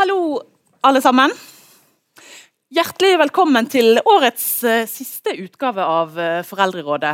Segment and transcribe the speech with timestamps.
[0.00, 0.40] Hallo,
[0.80, 1.28] alle sammen.
[2.72, 7.10] Hjertelig velkommen til årets uh, siste utgave av uh, Foreldrerådet.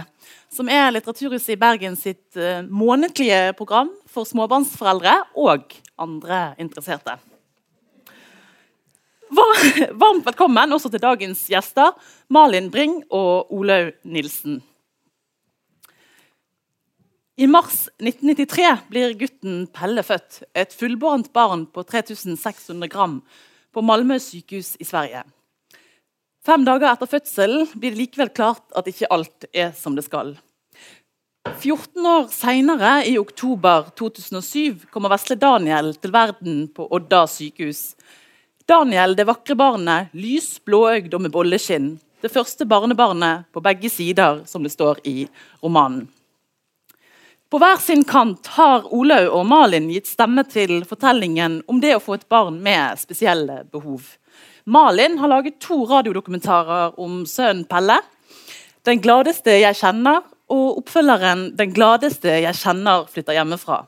[0.55, 7.17] Som er Litteraturhuset i Bergen sitt uh, månedlige program for småbarnsforeldre og andre interesserte.
[9.35, 11.91] Varmt velkommen også til dagens gjester,
[12.31, 14.61] Malin Bring og Olaug Nilsen.
[17.37, 23.19] I mars 1993 blir gutten Pelle født, et fullbårent barn på 3600 gram,
[23.77, 25.21] på Malmö sykehus i Sverige.
[26.47, 30.33] Fem dager etter fødselen blir det likevel klart at ikke alt er som det skal.
[31.61, 37.91] 14 år seinere, i oktober 2007, kommer vesle Daniel til verden på Odda sykehus.
[38.65, 41.99] Daniel, det vakre barnet, lys, blåøyd og med bolleskinn.
[42.25, 45.19] Det første barnebarnet på begge sider, som det står i
[45.61, 46.09] romanen.
[47.57, 52.03] På hver sin kant har Olaug og Malin gitt stemme til fortellingen om det å
[52.05, 54.11] få et barn med spesielle behov.
[54.69, 57.97] Malin har laget to radiodokumentarer om sønnen Pelle.
[58.85, 60.21] 'Den gladeste jeg kjenner'
[60.53, 63.87] og oppfølgeren 'Den gladeste jeg kjenner flytter hjemmefra'.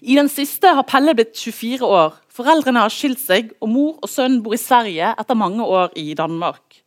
[0.00, 2.14] I den siste har Pelle blitt 24 år.
[2.32, 6.14] Foreldrene har skilt seg, og mor og sønn bor i Sverige etter mange år i
[6.14, 6.80] Danmark.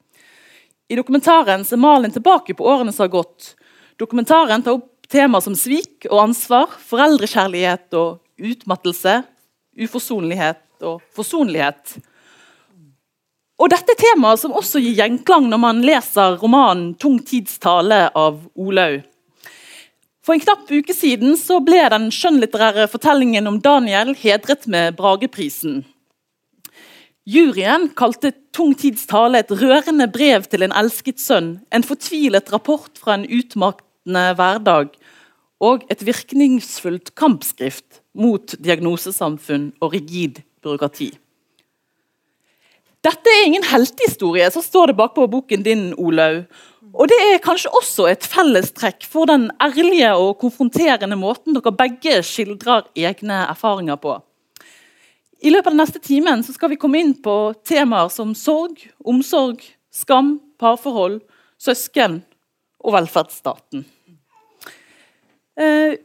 [0.90, 3.54] I dokumentaren ser Malin tilbake på årene som har gått.
[4.00, 9.18] Dokumentaren tar opp Tema som svik og ansvar, foreldrekjærlighet og utmattelse,
[9.76, 11.98] uforsonlighet og forsonlighet.
[13.62, 18.10] Og dette er temaet som også gir gjenklang når man leser romanen 'Tung tids tale'
[18.16, 19.04] av Olaug.
[20.24, 25.84] For en knapp uke siden ble den skjønnlitterære fortellingen om Daniel hedret med Brageprisen.
[27.26, 32.98] Juryen kalte 'Tung tids tale' et rørende brev til en elsket sønn, en fortvilet rapport
[32.98, 34.90] fra en utmattende hverdag,
[35.62, 41.12] og et virkningsfullt kampskrift mot diagnosesamfunn og rigid byråkrati.
[43.02, 46.44] Dette er ingen heltehistorie, så står det bakpå boken din, Olaug.
[46.92, 52.20] Og det er kanskje også et fellestrekk for den ærlige og konfronterende måten dere begge
[52.26, 54.18] skildrer egne erfaringer på.
[55.42, 59.64] I løpet av den neste timen skal vi komme inn på temaer som sorg, omsorg,
[59.90, 61.22] skam, parforhold,
[61.58, 62.20] søsken
[62.84, 63.88] og velferdsstaten.
[65.60, 65.98] Eh,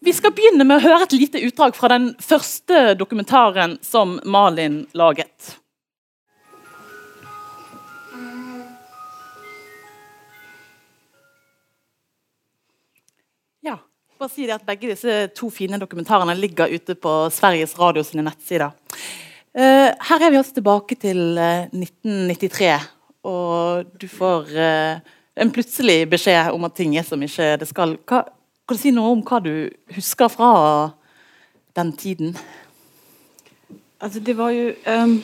[0.00, 4.84] vi skal begynne med å høre et lite utdrag fra den første dokumentaren som Malin
[4.96, 5.54] laget.
[13.64, 13.76] Ja,
[14.20, 18.24] bare si det at Begge disse to fine dokumentarene ligger ute på Sveriges Radio sine
[18.24, 18.72] nettsider.
[19.54, 22.72] Uh, her er vi altså tilbake til uh, 1993,
[23.30, 24.48] og du får
[25.40, 27.94] en plutselig beskjed om at ting er som ikke det skal.
[28.08, 28.24] Hva,
[28.64, 29.54] kan du si noe om hva du
[29.92, 30.50] husker fra
[31.76, 32.36] den tiden?
[33.98, 35.18] Altså, det var jo um,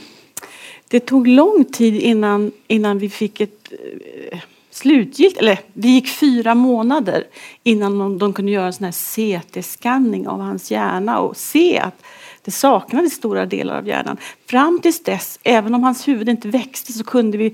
[0.91, 7.27] Det tok lang tid innan, vi fikk et uh, slutgilt Eller det gikk fire måneder
[7.65, 12.11] innan de, de kunne gjøre en CT-skanning av hans hjerne og se at
[12.45, 14.17] det saknades store deler av hjernen.
[14.49, 17.51] Fram til dess, even om hans hode ikke vokste, så kunne vi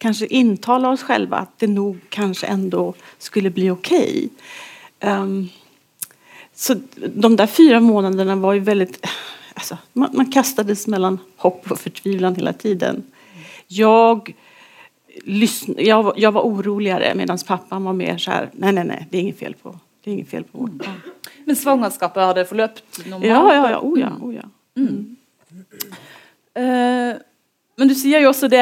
[0.00, 2.86] kanskje intale oss selv at det nok kanskje enda
[3.20, 3.92] skulle bli ok.
[5.04, 5.48] Um,
[6.54, 6.74] så
[7.14, 9.06] de där fyra månaderna var ju väldigt...
[9.54, 13.02] Alltså, man, man kastades mellan hopp och förtvivlan hela tiden.
[13.66, 14.34] Jag,
[15.24, 19.16] lyssn, jag, jag var oroligere medan pappan var mer så här, nej, nej, nej, det
[19.16, 21.00] är inget fel på, det är inget fel på vårt barn.
[21.44, 23.24] Men svangerskapet hade forløpt normalt?
[23.24, 23.78] Ja, ja, ja.
[23.78, 24.42] Oh, ja, oh, ja.
[24.76, 25.16] Mm.
[26.58, 27.16] Uh,
[27.76, 28.60] men du sier jo også det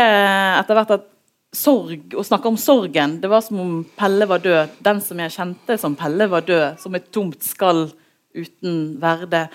[0.59, 1.18] att det har varit at
[1.55, 3.19] sorg, å snakke om sorgen.
[3.23, 4.79] Det var som om Pelle var død.
[4.85, 6.79] Den som jeg kjente som Pelle, var død.
[6.83, 7.89] Som et tomt skall
[8.37, 9.47] uten verde.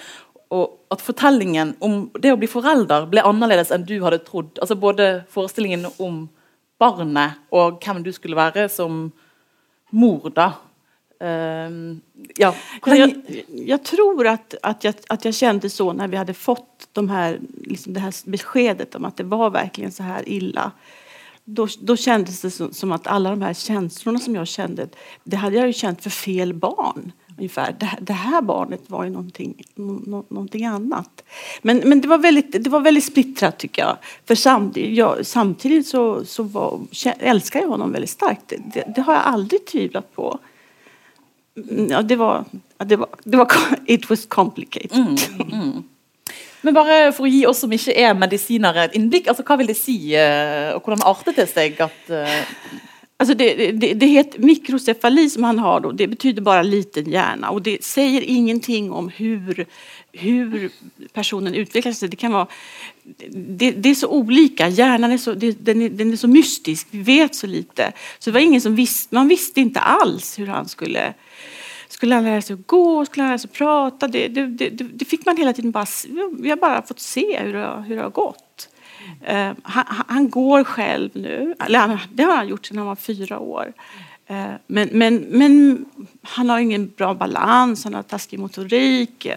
[0.54, 4.58] Og at fortellingen om det å bli forelder ble annerledes enn du hadde trodd.
[4.62, 6.26] Altså Både forestillingen om
[6.82, 9.08] barnet og hvem du skulle være som
[9.94, 10.52] mor, da.
[11.24, 12.02] Uh,
[12.36, 12.50] ja.
[12.90, 13.14] jeg,
[13.70, 17.38] jeg, tror at, at, jeg, at jeg kjente så når vi hadde fått de her,
[17.64, 20.66] liksom det her beskedet om at det var virkelig så her ille
[21.80, 24.88] då kändes det som, som, att alla de här känslorna som jag kände,
[25.24, 27.12] det hade jag ju känt för fel barn.
[27.38, 31.24] Det, det här barnet var ju någonting, no, någonting annat.
[31.62, 33.98] Men, men det, var väldigt, det var väldigt splittrat tycker jag.
[34.26, 34.36] För
[35.24, 36.80] samtidigt, så, så var,
[37.20, 38.42] älskar jag honom väldigt starkt.
[38.48, 40.40] Det, det, det har jag aldrig tvivlat på.
[41.70, 42.46] Mm, ja, det var,
[42.78, 43.48] det var, det var
[43.86, 44.98] It was complicated.
[44.98, 45.84] Mm, mm.
[46.64, 49.70] Men bare for å gi oss som ikke er medisinere et innblikk, altså hva vil
[49.70, 52.42] det si, eh, og hvordan artet det seg at uh...
[53.24, 57.50] Alltså det, det, det heter mikrocefali som han har det betyder bara liten hjärna.
[57.50, 59.68] Och det säger ingenting om hur
[61.14, 62.10] personen utvecklar sig.
[62.10, 62.48] Det, kan vara,
[63.32, 66.88] det, det är så olika, hjärnan är så, det, den, är, den är så mystisk,
[66.92, 67.92] vi vet så lite.
[68.20, 71.14] Så det var ingen som visste, man visste inte alls hur han skulle
[71.94, 74.08] skulle han lära sig att gå, skulle han lära sig att prata?
[74.08, 75.86] Det, det, det, det fick man hela tiden bara,
[76.40, 78.70] vi har bara fått se hur det, hur det har gått.
[79.30, 83.40] Uh, han, han, går själv nu, eller det har han gjort sedan han var fyra
[83.40, 83.74] år.
[84.32, 85.86] Uh, men, men, men
[86.22, 89.28] han har ingen bra balans, han har taskig motorik.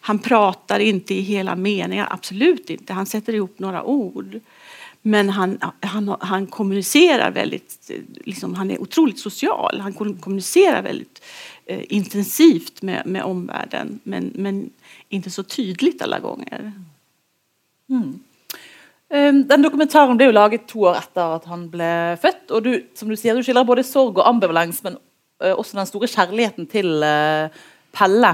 [0.00, 2.92] Han pratar inte i hela meningar, absolut inte.
[2.92, 4.40] Han sätter ihop några ord.
[5.06, 7.90] Men han, han, han kommunicerar väldigt,
[8.24, 9.80] liksom, han är otroligt social.
[9.80, 11.22] Han kommunicerar väldigt
[11.53, 14.70] eh, intensivt med, med omvärlden men, men
[15.08, 16.72] inte så tydligt alla gånger.
[17.90, 18.20] Mm.
[19.14, 21.90] Ehm, den dokumentaren ble jo laget to år etter at han ble
[22.22, 22.48] født.
[22.50, 24.98] og Du som du sier, du skildrer både sorg og ambivalens, men
[25.42, 27.52] eh, også den store kjærligheten til eh,
[27.94, 28.32] Pelle.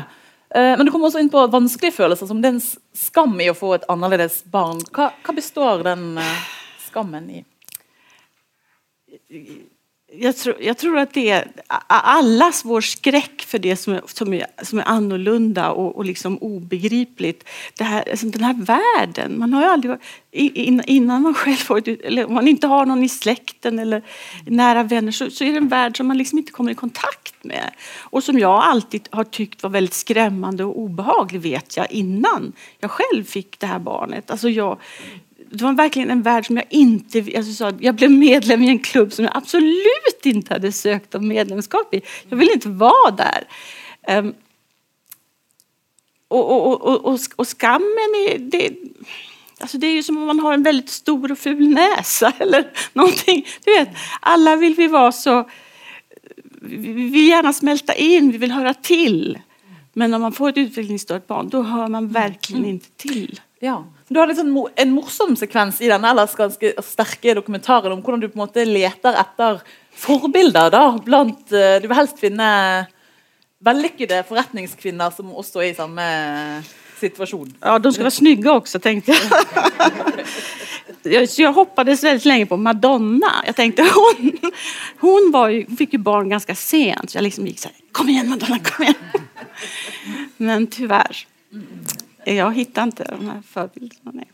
[0.54, 3.50] Eh, men du kommer også inn på vanskelige følelser, som det er en skam i
[3.50, 4.80] å få et annerledes barn.
[4.94, 6.14] Hva, hva består den
[6.86, 7.44] skammen i?
[10.12, 11.48] Jag, tror, jag tror att det är
[11.86, 16.38] allas vår skräck för det som är, som är, som är annorlunda och, och liksom
[16.38, 17.48] obegripligt.
[17.78, 19.96] Det här, man har ju aldrig
[20.86, 24.02] innan man själv får eller om man inte har någon i släkten eller
[24.46, 27.44] nära vänner så, så är det en värld som man liksom inte kommer i kontakt
[27.44, 27.70] med.
[27.98, 32.90] Och som jag alltid har tyckt var väldigt skrämmande och obehaglig vet jag innan jag
[32.90, 34.30] själv fick det här barnet.
[34.30, 34.78] Alltså jag,
[35.50, 37.18] det var verkligen en värld som jag inte...
[37.18, 41.28] Alltså så, jag blev medlem i en klubb som jag absolut inte hade sökt om
[41.28, 42.02] medlemskap i.
[42.28, 43.44] Jag ville inte vara där.
[44.18, 44.34] Um,
[46.28, 48.38] och, och, och, och, och skammen är...
[48.38, 48.70] Det,
[49.60, 52.70] alltså det är ju som om man har en väldigt stor och ful näsa eller
[52.92, 53.46] någonting.
[53.64, 53.88] Du vet,
[54.20, 55.50] alla vill vi vara så...
[56.62, 59.38] Vi vill gärna smälta in, vi vill höra till.
[59.92, 63.40] Men om man får ett utvecklingsstört barn, då hör man verkligen ikke inte till.
[63.60, 63.86] Ja.
[64.10, 68.26] Du har liksom en morsom sekvens i denne ellers ganske sterke dokumentaren om hvordan du
[68.26, 69.60] på en måte leter etter
[69.94, 72.48] forbilder da, blant eh, Du vil helst finne
[73.62, 76.08] vellykkede forretningskvinner som også er i samme
[76.98, 77.54] situasjon.
[77.62, 79.22] Ja, de skal være snygge også, tenkte jeg.
[81.04, 83.34] Så jeg hoppades veldig lenge på Madonna.
[83.46, 84.34] Jeg tenkte, Hun,
[85.04, 88.28] hun, var hun fikk jo barn ganske sent, så jeg liksom gikk sånn Kom igjen,
[88.32, 88.58] Madonna!
[88.64, 89.28] kom igjen.
[90.42, 91.28] Men tyvärr.
[92.24, 94.24] Jag hittar inte de här förbilderna.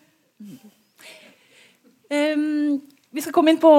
[2.11, 2.81] Um,
[3.11, 3.71] vi skal komme inn på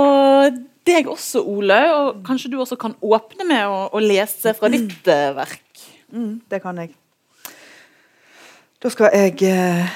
[0.88, 1.80] deg også, Ole.
[1.96, 5.84] og Kanskje du også kan åpne med å, å lese fra ditt uh, verk?
[6.12, 6.94] Mm, det kan jeg.
[8.84, 9.96] Da skal jeg eh,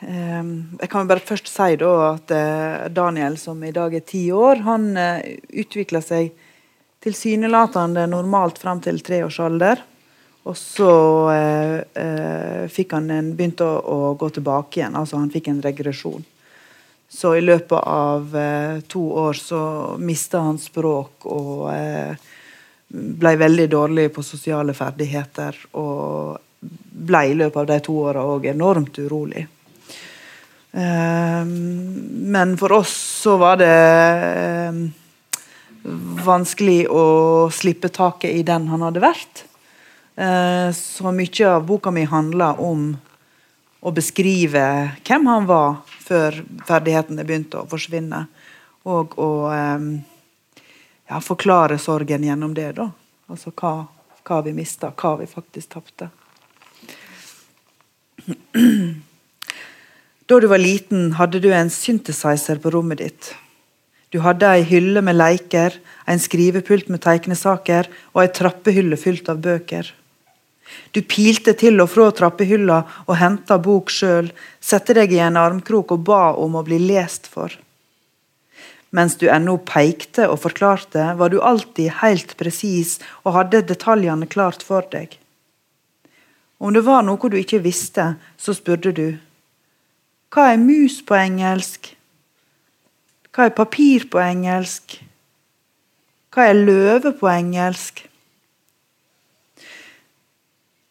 [0.00, 4.64] Jeg kan bare først si da at eh, Daniel, som i dag er ti år,
[4.64, 6.32] han utvikler utvikla seg
[7.02, 9.82] tilsynelatende normalt fram til treårsalder.
[10.42, 10.92] Og så
[11.30, 14.96] eh, eh, fikk han en, begynte å, å, gå tilbake igjen.
[14.98, 16.24] altså Han fikk en regresjon.
[17.12, 19.62] Så i løpet av eh, to år så
[20.02, 22.30] mista han språk og eh,
[22.92, 25.60] ble veldig dårlig på sosiale ferdigheter.
[25.78, 29.46] Og ble i løpet av de to åra òg enormt urolig.
[30.72, 34.82] Eh, men for oss så var det eh,
[36.26, 37.06] vanskelig å
[37.54, 39.46] slippe taket i den han hadde vært.
[40.16, 42.90] Eh, så mye av boka mi handler om
[43.80, 44.64] å beskrive
[45.06, 48.26] hvem han var før ferdighetene begynte å forsvinne.
[48.84, 49.86] Og å eh,
[51.08, 52.72] ja, forklare sorgen gjennom det.
[52.76, 52.90] da.
[53.32, 53.86] Altså hva,
[54.26, 56.10] hva vi mista, hva vi faktisk tapte.
[60.30, 63.32] Da du var liten, hadde du en synthesizer på rommet ditt.
[64.14, 65.74] Du hadde ei hylle med leker,
[66.08, 69.90] en skrivepult med tegnesaker og ei trappehylle fylt av bøker.
[70.92, 75.94] Du pilte til og fra trappehylla og henta bok sjøl, sette deg i en armkrok
[75.96, 77.54] og ba om å bli lest for.
[78.92, 84.64] Mens du ennå peikte og forklarte, var du alltid helt presis og hadde detaljene klart
[84.66, 85.16] for deg.
[86.60, 89.16] Om det var noe du ikke visste, så spurte du.
[90.32, 91.94] Hva er mus på engelsk?
[93.32, 95.00] Hva er papir på engelsk?
[96.32, 98.04] Hva er løve på engelsk?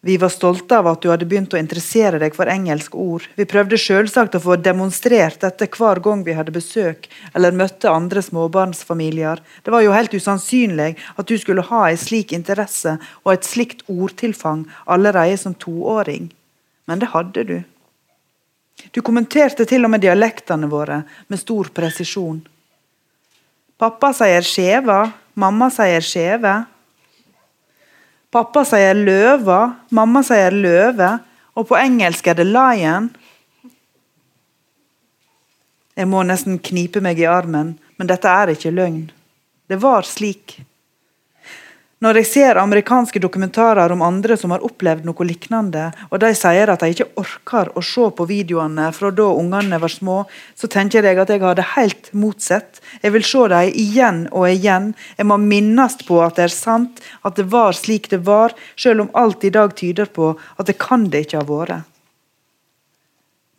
[0.04, 3.28] Vi var stolte av at du hadde begynt å interessere deg for engelske ord.
[3.38, 7.06] Vi prøvde selvsagt å få demonstrert dette hver gang vi hadde besøk
[7.38, 9.44] eller møtte andre småbarnsfamilier.
[9.62, 13.86] Det var jo helt usannsynlig at du skulle ha en slik interesse og et slikt
[13.94, 16.32] ordtilfang allerede som toåring.
[16.90, 17.60] Men det hadde du.
[18.90, 22.42] Du kommenterte til og med dialektene våre med stor presisjon.
[23.78, 25.04] Pappa sier skjeva,
[25.38, 26.64] mamma sier skjeve.
[28.32, 29.60] Pappa sier løva,
[29.92, 31.18] mamma sier løve,
[31.60, 33.10] og på engelsk er det lion.
[36.00, 39.10] Jeg må nesten knipe meg i armen, men dette er ikke løgn.
[39.68, 40.62] Det var slik.
[42.02, 46.72] Når jeg ser amerikanske dokumentarer om andre som har opplevd noe lignende, og de sier
[46.74, 50.16] at de ikke orker å se på videoene fra da ungene var små,
[50.58, 52.82] så tenker jeg at jeg har det helt motsatt.
[53.06, 54.90] Jeg vil se dem igjen og igjen.
[55.20, 59.06] Jeg må minnes på at det er sant, at det var slik det var, selv
[59.06, 61.88] om alt i dag tyder på at det kan det ikke ha vært.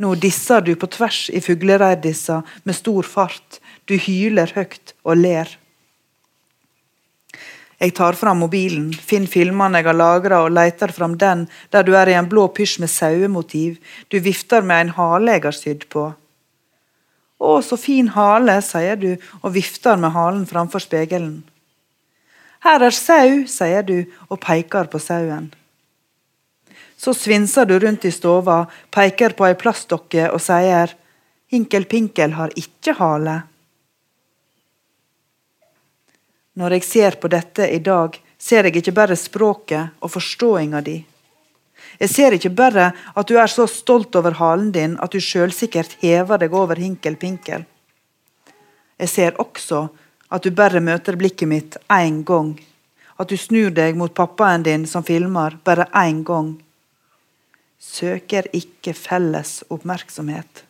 [0.02, 3.62] Nå disser du på tvers i fuglereirdissa med stor fart.
[3.86, 5.61] Du hyler høyt og ler.
[7.82, 11.96] Jeg tar fram mobilen, finner filmene jeg har lagra og leter fram den der du
[11.98, 13.80] er i en blå pysj med sauemotiv.
[14.06, 16.04] Du vifter med en hale jeg har sydd på.
[17.42, 19.10] Å, så fin hale, sier du
[19.40, 21.40] og vifter med halen framfor spegelen.
[22.62, 23.96] Her er sau, sier du
[24.28, 25.50] og peker på sauen.
[26.94, 28.60] Så svinser du rundt i stova,
[28.94, 30.94] peker på ei plastdokke og sier
[31.50, 33.40] Hinkel Pinkel har ikke hale.
[36.52, 40.98] Når jeg ser på dette i dag, ser jeg ikke bare språket og forståinga di.
[42.00, 45.96] Jeg ser ikke bare at du er så stolt over halen din at du sjølsikkert
[46.02, 47.64] hever deg over hinkel pinkel.
[49.00, 49.86] Jeg ser også
[50.32, 52.52] at du bare møter blikket mitt én gang.
[53.16, 56.54] At du snur deg mot pappaen din som filmer, bare én gang.
[57.80, 60.64] Søker ikke felles oppmerksomhet.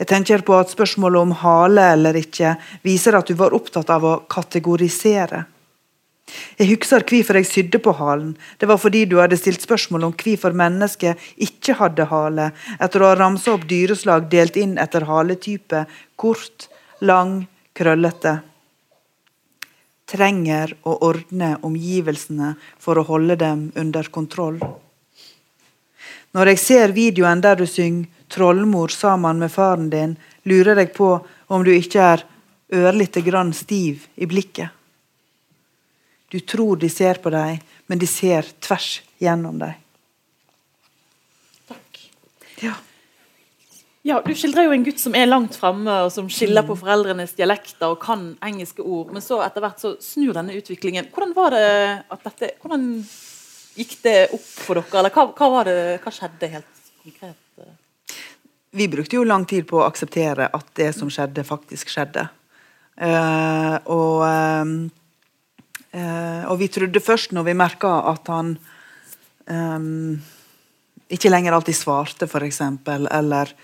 [0.00, 2.54] Jeg tenker på at Spørsmålet om hale eller ikke
[2.86, 5.44] viser at du var opptatt av å kategorisere.
[6.56, 8.34] Jeg husker hvorfor jeg sydde på halen.
[8.58, 13.10] Det var fordi du hadde stilt spørsmål om hvorfor mennesket ikke hadde hale, etter å
[13.10, 15.84] ha ramsa opp dyreslag delt inn etter haletype
[16.20, 16.68] kort,
[17.00, 17.42] lang,
[17.76, 18.38] krøllete.
[20.10, 24.62] Trenger å ordne omgivelsene for å holde dem under kontroll.
[26.30, 30.16] Når jeg ser videoen der du synger trollmor sammen med faren din,
[30.48, 31.12] lurer jeg på
[31.50, 32.26] om du ikke er
[32.70, 34.70] ørlite grann stiv i blikket.
[36.30, 37.58] Du tror de ser på deg,
[37.90, 39.74] men de ser tvers gjennom deg.
[41.66, 42.04] Takk.
[42.62, 42.76] Ja.
[44.06, 47.34] Ja, Du skildrer jo en gutt som er langt framme, og som skiller på foreldrenes
[47.36, 49.10] dialekter og kan engelske ord.
[49.12, 51.10] Men så etter hvert så snur denne utviklingen.
[51.12, 51.66] Hvordan var det
[52.14, 52.86] at dette, hvordan
[53.76, 55.02] gikk det opp for dere?
[55.02, 57.36] Eller hva, hva, var det, hva skjedde helt konkret?
[58.70, 62.28] Vi brukte jo lang tid på å akseptere at det som skjedde, faktisk skjedde.
[63.00, 64.22] Uh, og,
[65.96, 68.54] uh, og vi trodde først, når vi merka at han
[69.50, 70.18] um,
[71.10, 72.60] ikke lenger alltid svarte, f.eks.,
[73.10, 73.54] eller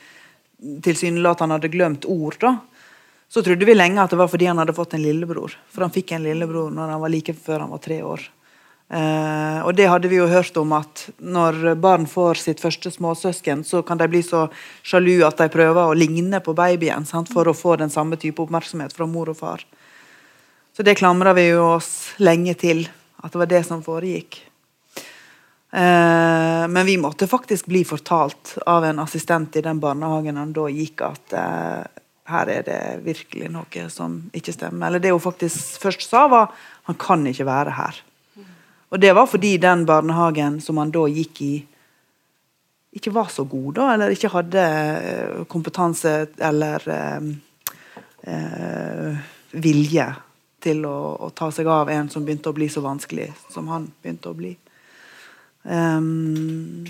[0.83, 2.57] tilsynelatende hadde glemt ord, da,
[3.29, 5.55] så trodde vi lenge at det var fordi han hadde fått en lillebror.
[5.71, 8.23] For han fikk en lillebror når han var like før han var tre år.
[8.87, 13.65] Eh, og det hadde vi jo hørt om at når barn får sitt første småsøsken,
[13.67, 14.45] så kan de bli så
[14.87, 18.43] sjalu at de prøver å ligne på babyen sant, for å få den samme type
[18.45, 19.67] oppmerksomhet fra mor og far.
[20.77, 22.85] Så det klamra vi jo oss lenge til,
[23.25, 24.39] at det var det som foregikk.
[25.73, 30.71] Eh, men vi måtte faktisk bli fortalt av en assistent i den barnehagen han da
[30.71, 34.89] gikk, at eh, her er det virkelig noe som ikke stemmer.
[34.89, 36.55] Eller det hun faktisk først sa, var
[36.87, 37.99] han kan ikke være her.
[38.91, 41.55] Og det var fordi den barnehagen som han da gikk i,
[42.97, 47.27] ikke var så god, da, eller ikke hadde eh, kompetanse eller eh,
[48.33, 50.07] eh, vilje
[50.63, 53.91] til å, å, ta seg av en som begynte å bli så vanskelig som han
[54.01, 54.55] begynte å bli.
[55.67, 56.87] Um,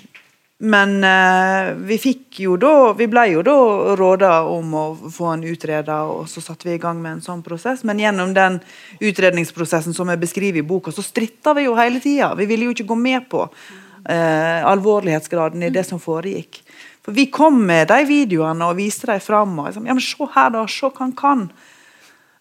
[0.59, 3.57] men eh, vi fikk jo da Vi ble jo da
[3.99, 7.43] råda om å få en utreda, og så satte vi i gang med en sånn
[7.45, 7.85] prosess.
[7.85, 8.61] Men gjennom den
[9.05, 12.33] utredningsprosessen som er beskriver i boka, så stritta vi jo hele tida.
[12.39, 16.63] Vi ville jo ikke gå med på eh, alvorlighetsgraden i det som foregikk.
[17.05, 19.53] For vi kom med de videoene og viste dem fram.
[19.61, 20.65] Og liksom, ja, men se her, da.
[20.71, 21.47] Se hva han kan.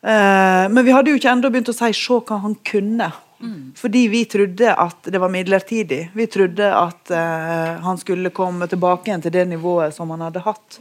[0.05, 3.12] Eh, men vi hadde jo ikke ennå begynt å si 'se hva han kunne'.
[3.39, 3.73] Mm.
[3.75, 6.11] Fordi vi trodde at det var midlertidig.
[6.13, 10.43] Vi trodde at eh, han skulle komme tilbake igjen til det nivået som han hadde
[10.45, 10.79] hatt.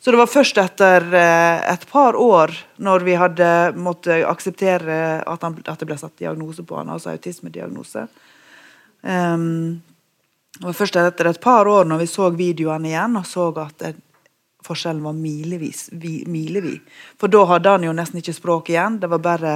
[0.00, 5.42] Så det var først etter eh, et par år, når vi hadde måttet akseptere at,
[5.42, 8.06] han, at det ble satt diagnose på han, altså autismediagnose
[9.02, 9.82] um,
[10.54, 13.78] Det var først etter et par år, når vi så videoene igjen og så at
[13.82, 13.96] det,
[14.66, 15.88] forskjellen var milevis.
[15.92, 17.02] Vi, milevis.
[17.20, 19.00] For da hadde han jo nesten ikke språk igjen.
[19.02, 19.52] Det var bare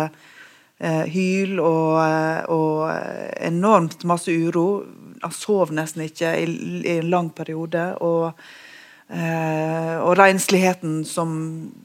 [0.81, 4.85] hyl og, eh, og, eh, enormt masse uro.
[5.21, 6.47] Han sov nesten ikke i,
[6.81, 7.83] i en lang periode.
[8.01, 8.33] Og,
[9.13, 11.35] eh, og rensligheten, som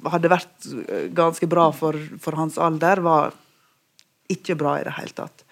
[0.07, 0.69] hadde vært
[1.15, 3.33] ganske bra for, for hans alder, var
[4.31, 5.43] ikke bra i det hele tatt.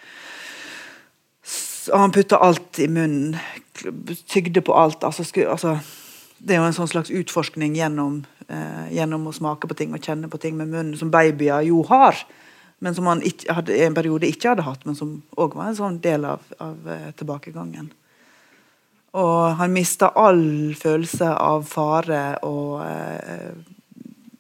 [1.44, 3.36] Så han putta alt i munnen.
[4.32, 5.04] Tygde på alt.
[5.04, 5.76] Altså, sku, altså,
[6.40, 10.00] det er jo en sånn slags utforskning gjennom, eh, gjennom å smake på ting og
[10.00, 12.24] kjenne på ting med munnen, som babyer jo har.
[12.84, 15.78] Men som han ikke, hadde, en periode ikke hadde hatt, men som òg var en
[15.78, 17.88] sånn del av, av eh, tilbakegangen.
[19.14, 23.54] Og han mista all følelse av fare og eh,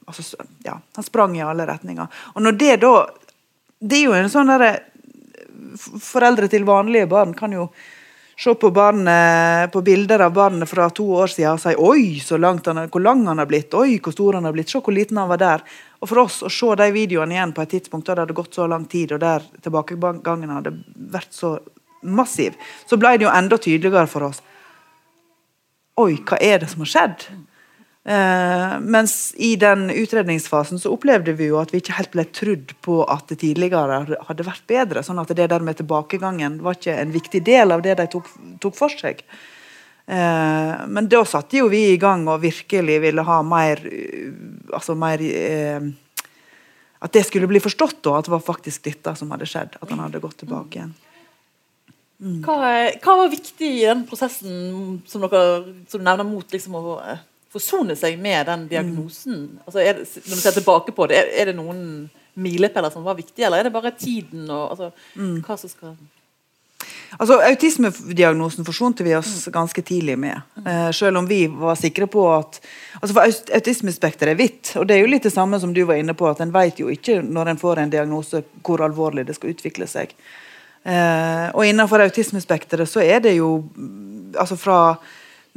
[0.10, 2.08] altså, ja, Han sprang i alle retninger.
[2.34, 2.94] Og når det da
[3.80, 4.74] Det er jo en sånn derre
[5.78, 7.68] Foreldre til vanlige barn kan jo
[8.38, 12.40] se på, barnet, på bilder av barnet fra to år siden og si oi, så
[12.42, 14.96] langt han, hvor lang han har blitt, oi, hvor stor han har blitt, se hvor
[14.96, 15.64] liten han var der.
[16.02, 18.58] Og for oss å se de videoene igjen på et tidspunkt der det hadde gått
[18.58, 20.76] så lang tid, og der tilbakegangen hadde
[21.14, 21.56] vært så
[22.04, 22.58] massiv,
[22.90, 24.44] så ble det jo enda tydeligere for oss
[26.02, 27.24] Oi, hva er det som har skjedd?
[28.04, 32.74] Eh, mens i den utredningsfasen så opplevde vi jo at vi ikke helt ble trudd
[32.84, 35.04] på at det tidligere hadde vært bedre.
[35.04, 38.28] sånn at det der med tilbakegangen var ikke en viktig del av det de tok,
[38.60, 39.24] tok for seg.
[40.06, 43.80] Eh, men da satte jo vi i gang og virkelig ville ha mer
[44.74, 45.80] Altså mer eh,
[47.00, 49.78] At det skulle bli forstått, da, at det var faktisk dette som hadde skjedd.
[49.80, 50.94] At han hadde gått tilbake igjen.
[52.44, 52.56] Hva,
[53.04, 57.20] hva, var viktig i den prosessen som dere som nevner mot liksom, å eh,
[57.54, 59.46] forsone seg med den diagnosen?
[59.46, 59.62] Mm.
[59.66, 61.86] Altså, det, når du ser tilbake på det, er, er det noen
[62.34, 65.40] milepæler som var viktige, eller er det bare tiden og altså, mm.
[65.46, 65.96] hva som skal
[67.20, 70.40] Altså, Autismediagnosen forsonte vi oss ganske tidlig med.
[70.66, 72.58] Uh, selv om vi var sikre på at
[73.00, 74.72] altså for Autismespekteret er hvitt.
[74.80, 76.82] og Det er jo litt det samme som du var inne på, at en vet
[76.82, 80.16] jo ikke når en får en diagnose hvor alvorlig det skal utvikle seg.
[80.84, 83.52] Eh, og innenfor autismespekteret så er det jo
[84.40, 84.80] altså fra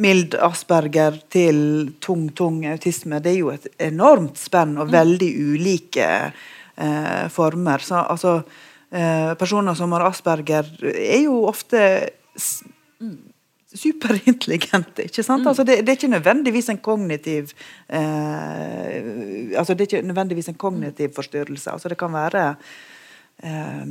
[0.02, 1.58] mild Asperger til
[2.04, 3.20] tung, tung autisme.
[3.24, 4.92] Det er jo et enormt spenn og mm.
[4.92, 7.84] veldig ulike eh, former.
[7.84, 8.34] Så, altså,
[8.90, 11.80] eh, personer som har Asperger, er jo ofte
[12.36, 13.16] mm.
[13.72, 15.08] superintelligente.
[15.08, 15.46] ikke sant?
[15.46, 15.50] Mm.
[15.54, 17.56] Altså, det, det, er ikke nødvendigvis en kognitiv
[17.88, 21.71] eh, altså Det er ikke nødvendigvis en kognitiv forstyrrelse.
[21.71, 22.49] altså Det kan være
[23.42, 23.86] eh,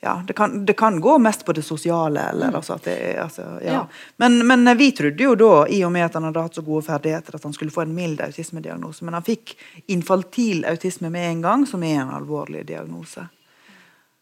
[0.00, 2.20] ja, det kan, det kan, gå mest på det sosiale.
[2.20, 2.54] Eller, mm.
[2.54, 3.72] altså det, altså, ja.
[3.72, 3.86] Ja.
[4.16, 6.86] Men, men, vi trodde jo da, i og med at han hadde hatt så gode
[6.86, 9.04] ferdigheter, at han skulle få en mild autismediagnose.
[9.04, 9.56] Men han fikk
[9.86, 13.26] infantil autisme med en gang, som er en alvorlig diagnose.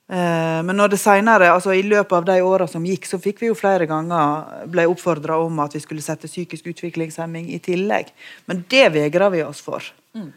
[0.09, 3.45] Eh, men når det senere, altså i løpet av de åra som gikk, så fikk
[3.45, 8.15] vi jo flere ganger ble oppfordra om at vi skulle sette psykisk utviklingshemming i tillegg.
[8.49, 9.85] Men det vegra vi oss for.
[10.17, 10.31] Mm.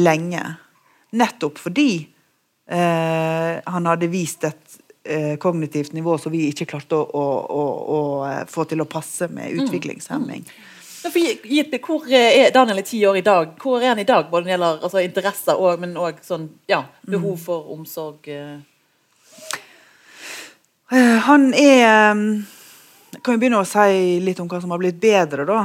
[0.00, 0.46] Lenge.
[1.12, 2.17] Nettopp fordi Eh,
[2.68, 4.78] han hadde vist et
[5.08, 7.62] eh, kognitivt nivå som vi ikke klarte å, å, å,
[7.96, 9.62] å, eh, få til å passe med mm.
[9.64, 10.44] utviklingshemming.
[10.44, 10.74] Mm.
[10.98, 11.78] Mm.
[11.86, 13.54] Hvor er Daniel i ti år i dag?
[13.62, 16.48] Hvor er han i dag, både når det gjelder altså, interesser og, men òg sånn,
[16.68, 17.42] ja, behov mm.
[17.44, 18.28] for omsorg?
[21.28, 21.84] Han er
[23.08, 25.46] jeg kan jo begynne å si litt om hva som har blitt bedre.
[25.48, 25.60] da.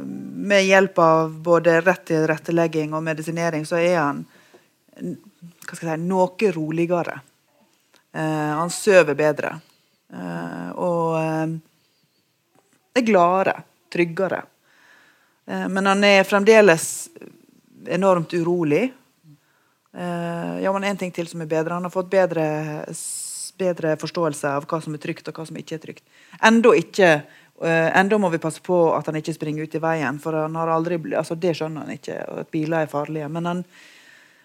[0.00, 4.22] med hjelp av både rett til retteleggjing og medisinering så er han
[5.70, 7.16] hva skal jeg si, noe roligere.
[8.12, 9.54] Eh, han sover bedre.
[10.10, 11.52] Eh, og eh,
[12.98, 13.54] er gladere,
[13.92, 14.42] tryggere.
[15.46, 16.86] Eh, men han er fremdeles
[17.86, 18.88] enormt urolig.
[19.94, 21.78] Eh, ja, men en ting til som er bedre.
[21.78, 22.46] Han har fått bedre,
[23.58, 26.10] bedre forståelse av hva som er trygt og hva som ikke er trygt.
[26.42, 27.20] Enda ikke
[27.60, 30.54] Uh, enda må vi passe på at han ikke springer ut i veien, for han
[30.56, 32.14] har aldri, altså det skjønner han ikke.
[32.40, 33.26] at Biler er farlige.
[33.28, 33.60] Men han,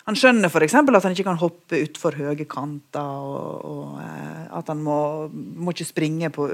[0.05, 0.75] han skjønner f.eks.
[0.77, 4.97] at han ikke kan hoppe utfor høye kanter, og, og eh, at han må,
[5.33, 6.45] må ikke springe på,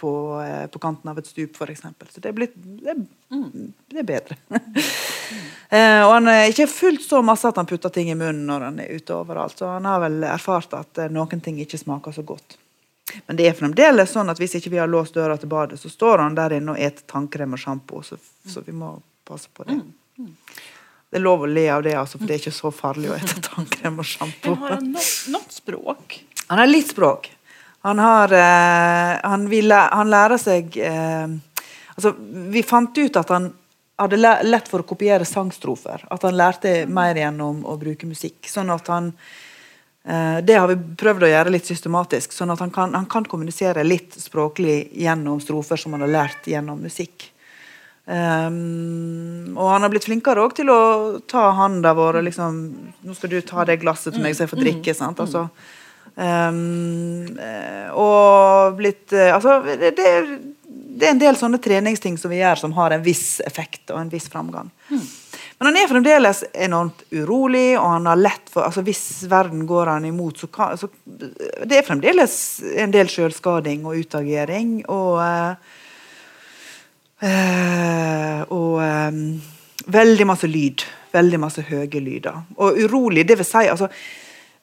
[0.00, 1.84] på, eh, på, kanten av et stup, f.eks.
[1.86, 2.96] Så det er, blitt, det,
[3.30, 4.38] det er bedre.
[5.76, 8.66] eh, og han er ikke fullt så masse at han putter ting i munnen når
[8.66, 9.54] han er ute overalt.
[9.60, 12.58] Så han har vel erfart at noen ting ikke smaker så godt.
[13.26, 15.90] Men det er fremdeles sånn at hvis ikke vi har låst døra til badet, så
[15.90, 19.66] står han der inne og eter tannkrem og sjampo, så, så, vi må passe på
[19.70, 19.78] det.
[21.10, 23.16] Det er lov å le av det, altså, for det er ikke så farlig å
[23.16, 24.54] ete tannkrem og sjampo.
[24.60, 26.20] Har han noe språk?
[26.46, 27.26] Han har litt språk.
[27.82, 31.32] Han, har, eh, han, ville, han lærer seg eh,
[31.94, 32.12] altså,
[32.52, 33.48] Vi fant ut at han
[34.00, 36.04] hadde lett for å kopiere sangstrofer.
[36.12, 38.46] At han lærte mer gjennom å bruke musikk.
[38.48, 39.10] sånn at han
[40.04, 43.26] eh, det har vi prøvd å gjøre litt systematisk, sånn at han kan, han kan
[43.26, 47.32] kommunisere litt språklig gjennom strofer som han har lært gjennom musikk.
[48.10, 50.80] Um, og han har blitt flinkere også til å
[51.30, 52.56] ta handa vår og liksom
[53.06, 55.20] 'Nå skal du ta det glasset til meg, så jeg får drikke.' sant?
[55.22, 55.44] Altså,
[56.16, 57.38] um,
[57.94, 60.08] og blitt uh, Altså, det, det,
[61.06, 64.10] er en del sånne treningsting som vi gjør, som har en viss effekt og en
[64.10, 64.72] viss framgang.
[64.90, 65.06] Mm.
[65.60, 69.86] Men han er fremdeles enormt urolig, og han har lett for altså Hvis verden går
[69.92, 72.34] han imot, så, kan, så Det er fremdeles
[72.74, 74.80] en del selvskading og utagering.
[74.88, 75.78] Og, eh,
[77.26, 79.20] eh, og eh,
[79.90, 80.86] veldig masse lyd.
[81.10, 82.42] Veldig masse høye lyder.
[82.62, 83.90] Og urolig, det vil si altså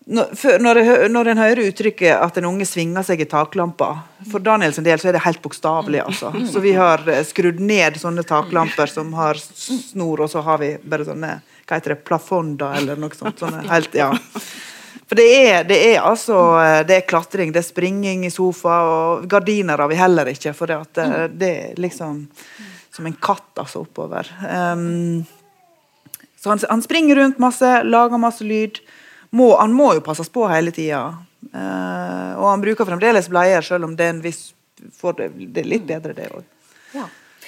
[0.07, 3.89] når, når en hører uttrykket at en unge svinger seg i taklampa
[4.31, 5.99] For Daniels del så er det helt bokstavelig.
[6.05, 6.31] Altså.
[6.47, 10.75] Så vi har eh, skrudd ned sånne taklamper som har snor, og så har vi
[10.83, 11.33] bare sånne
[11.67, 13.41] hva heter det, plafonder eller noe sånt.
[13.41, 14.13] Sånne, helt, ja.
[15.07, 18.81] For det er, det er altså eh, det er klatring, det er springing i sofa,
[18.83, 20.51] og gardiner har vi heller ikke.
[20.57, 22.25] For det, at, eh, det er liksom
[22.97, 24.27] som en katt altså oppover.
[24.41, 25.23] Um,
[26.39, 28.81] så han, han springer rundt masse, lager masse lyd
[29.29, 31.03] må, han må jo passes på hele tida.
[31.53, 35.69] Uh, og han bruker fremdeles bleier, selv om det er en viss det, det, er
[35.69, 36.45] litt bedre, det òg.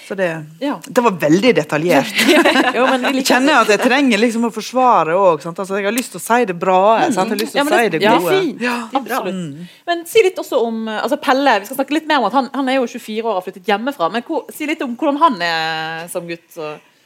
[0.10, 0.80] Så det, ja.
[0.86, 2.14] det, var veldig detaljert.
[2.78, 5.44] jo, jeg kjenner at jeg trenger liksom å forsvare òg.
[5.52, 6.80] Altså, jeg har lyst til å si det bra.
[6.98, 7.04] Mm.
[7.04, 8.40] Jeg har lyst til å si det gode.
[8.64, 9.38] Ja, Absolutt.
[9.38, 9.68] Mm.
[9.86, 11.60] Men si litt også om altså Pelle.
[11.62, 13.46] Vi skal snakke litt mer om at han, han er jo 24 år og har
[13.52, 14.10] flyttet hjemmefra.
[14.16, 16.58] Men hvor, si litt om hvordan han er som gutt.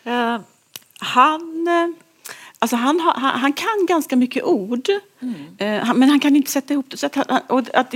[0.08, 0.40] Uh,
[1.12, 2.00] han eh,
[2.64, 4.88] Alltså han, har, han, han, kan ganske mye ord,
[5.20, 5.34] mm.
[5.60, 6.98] eh, men han kan ikke sette ihop det.
[7.02, 7.96] Så att, och, att,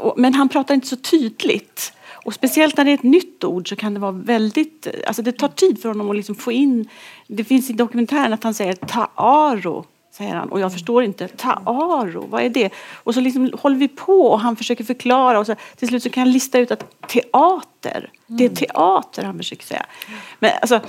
[0.00, 1.92] och, men han prater ikke så tydligt.
[2.24, 4.86] Och Speciellt när det är ett nytt ord så kan det vara väldigt...
[5.06, 6.88] Alltså det tar tid för honom att liksom få in...
[7.26, 10.48] Det finns i dokumentären att han säger taaro säger han.
[10.48, 11.28] Och jag förstår inte.
[11.28, 12.70] Taaro, vad är det?
[12.94, 16.10] Och så liksom håller vi på och han försöker förklara och så, till slut så
[16.10, 18.56] kan han lista ut att teater, det är mm.
[18.56, 19.86] teater han försöker säga.
[20.38, 20.80] Men, alltså,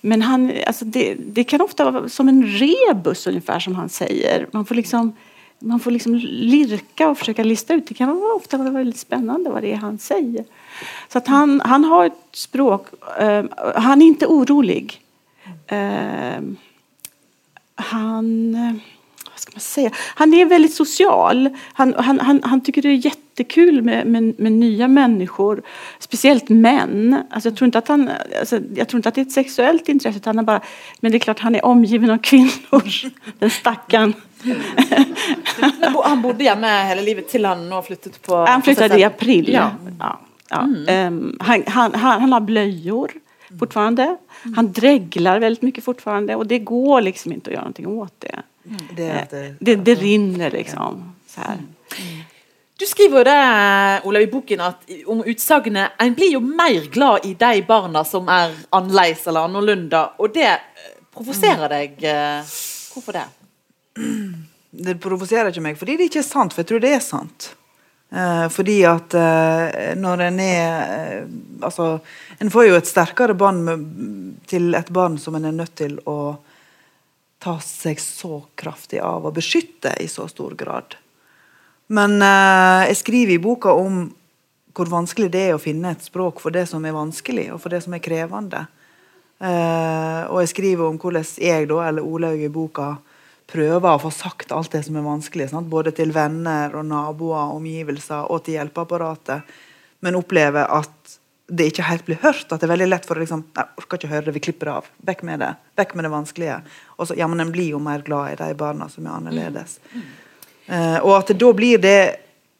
[0.00, 4.48] men han, alltså det, det kan ofta vara som en rebus ungefär som han säger.
[4.52, 5.16] Man får liksom
[5.64, 7.86] man får liksom lirka och försöka lista ut.
[7.86, 10.44] Det kan ofta vara väldigt spännande vad det är han säger.
[11.08, 12.86] Så att han, han har ett språk.
[13.22, 13.44] Uh,
[13.76, 15.00] han är inte orolig.
[15.72, 16.54] Uh,
[17.74, 18.56] han,
[19.44, 21.48] ska man säga, han är väldigt social.
[21.72, 25.62] Han, han, han, han tycker det är jättekul med, med, med, nya människor,
[25.98, 27.22] speciellt män.
[27.30, 29.88] Alltså jag, tror inte att han, alltså jag tror inte att det är ett sexuellt
[29.88, 30.60] intresse, utan han bara,
[31.00, 34.14] men det är klart han är omgiven av kvinnor, den stackaren.
[36.04, 39.52] han bodde hjemme hele livet til han nå flyttet på Han flyttade i april.
[39.52, 39.70] Ja.
[39.98, 40.60] Ja, ja.
[40.62, 41.14] Mm.
[41.14, 43.10] Um, han, han, han, har blöjor
[43.58, 44.16] fortfarande.
[44.56, 48.42] Han dreglar väldigt mycket fortfarande och det går liksom inte att göra någonting åt det.
[48.96, 51.14] Det, eh, det, det, det, rinner liksom.
[51.26, 51.54] Så här.
[51.54, 52.22] Mm.
[52.76, 57.26] Du skriver jo det Olav, i boken at, om utsagnet 'En blir jo mer glad
[57.26, 60.58] i de barna som er annerledes eller annerledes', og det eh,
[61.14, 62.04] provoserer deg.
[62.04, 62.42] Eh,
[62.94, 63.24] hvorfor det?
[64.70, 67.54] Det provoserer ikke meg fordi det ikke er sant, for jeg tror det er sant.
[68.12, 71.22] Eh, fordi at eh, når en er eh,
[71.64, 71.98] Altså,
[72.38, 73.70] en får jo et sterkere bånd
[74.50, 76.36] til et barn som en er nødt til å
[77.40, 80.98] ta seg så kraftig av og beskytte i så stor grad.
[81.88, 84.02] Men jeg skriver i boka om
[84.76, 87.72] hvor vanskelig det er å finne et språk for det som er vanskelig, og for
[87.72, 88.60] det som er krevende.
[89.40, 92.90] Og jeg skriver om hvordan jeg, da, eller Olaug i boka,
[93.50, 95.50] prøver å få sagt alt det som er vanskelig.
[95.52, 95.70] Sant?
[95.70, 99.54] Både til venner og naboer, omgivelser og til hjelpeapparatet.
[100.04, 102.46] Men opplever at det ikke helt blir hørt.
[102.48, 104.70] At det er veldig lett for å liksom, nei, orker ikke høre det, vi klipper
[104.70, 104.90] det av.
[105.10, 105.52] Vekk med det.
[105.80, 106.58] Vekk med det vanskelige.
[106.96, 109.78] Og så, ja, men en blir jo mer glad i de barna som er annerledes.
[109.92, 110.04] Mm.
[110.64, 111.98] Uh, og at da blir det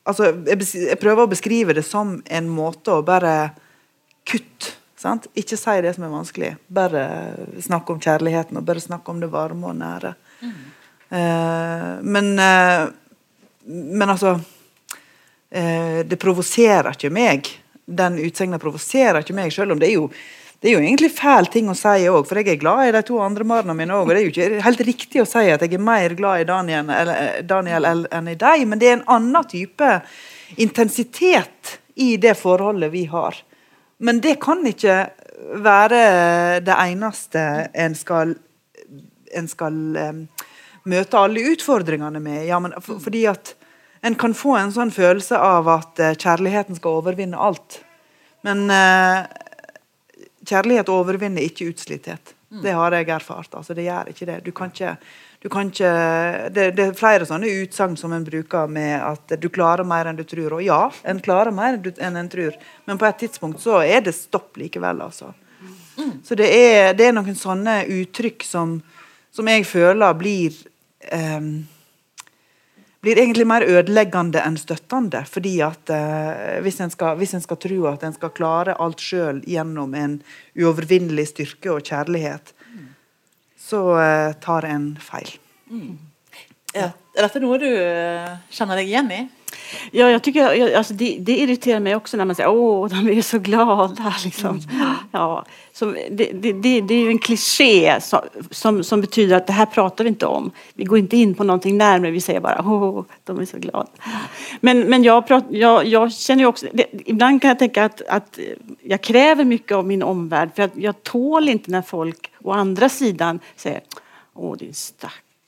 [0.05, 3.55] altså, jeg, jeg, prøver å beskrive det som en måte å bare
[4.29, 4.77] kutte.
[5.01, 5.27] Sant?
[5.37, 6.55] Ikke si det som er vanskelig.
[6.73, 7.03] Bare
[7.64, 10.14] snakke om kjærligheten og bare snakke om det varme og nære.
[10.40, 10.55] Mm.
[11.14, 12.88] Uh, men uh,
[13.64, 17.50] Men altså uh, Det provoserer ikke meg.
[17.85, 20.09] Den utsegna provoserer ikke meg, selv om det er jo
[20.64, 23.03] det er jo egentlig fæl ting å si òg, for jeg er glad i de
[23.05, 24.07] to andre barna mine òg.
[24.07, 26.46] Og det er jo ikke helt riktig å si at jeg er mer glad i
[26.48, 29.90] Daniel, eller, Daniel enn i deg, men det er en annen type
[30.57, 33.37] intensitet i det forholdet vi har.
[34.00, 34.96] Men det kan ikke
[35.68, 36.00] være
[36.64, 37.44] det eneste
[37.85, 38.33] en skal,
[39.37, 40.24] en skal um,
[40.90, 42.44] møte alle utfordringene med.
[42.49, 43.55] Ja, men for, fordi at
[44.05, 47.81] en kan få en sånn følelse av at uh, kjærligheten skal overvinne alt.
[48.44, 49.25] Men uh,
[50.44, 52.35] kjærlighet overvinner ikke utslitthet.
[52.55, 52.62] Mm.
[52.62, 53.55] Det har jeg erfart.
[53.57, 54.37] Altså, det gjør ikke det.
[54.44, 54.92] Du kan ikke,
[55.42, 55.92] du kan ikke
[56.55, 60.20] det, det, er flere sånne utsagn som en bruker med at du klarer mer enn
[60.20, 60.59] du tror.
[60.59, 64.14] Og ja, en klarer mer enn en tror, men på et tidspunkt så er det
[64.14, 65.01] stopp likevel.
[65.09, 65.33] altså.
[65.97, 66.20] Mm.
[66.27, 68.79] Så det er, det er noen sånne uttrykk som,
[69.35, 70.62] som jeg føler blir
[71.12, 71.49] um,
[73.05, 75.25] blir egentlig mer ødeleggende enn støttende.
[75.29, 79.01] fordi at uh, hvis, en skal, hvis, en skal, tro at en skal klare alt
[79.01, 80.19] sjøl gjennom en
[80.57, 82.88] uovervinnelig styrke og kjærlighet, mm.
[83.59, 85.37] så eh, tar en feil.
[86.75, 86.90] Ja.
[87.14, 89.21] Er dette noe du eh, kjenner deg igjen i?
[89.91, 93.09] Ja, jag tycker, jag, alltså det, det irriterar mig också när man säger åh, de
[93.09, 94.15] är så glada.
[94.25, 94.61] Liksom.
[95.13, 99.53] Ja, så det, det, det, är ju en kliché som, som, som betyder att det
[99.53, 100.51] här pratar vi inte om.
[100.75, 103.89] Vi går inte in på någonting närmare, vi säger bara åh, de är så glada.
[104.61, 106.67] Men, men jag, prat, jag, jag känner ju också,
[107.05, 108.39] ibland kan jag tänka att, att
[108.83, 112.89] jag kräver mycket av min omvärld för att jag tål inte när folk å andra
[112.89, 113.81] sidan säger
[114.35, 114.75] åh din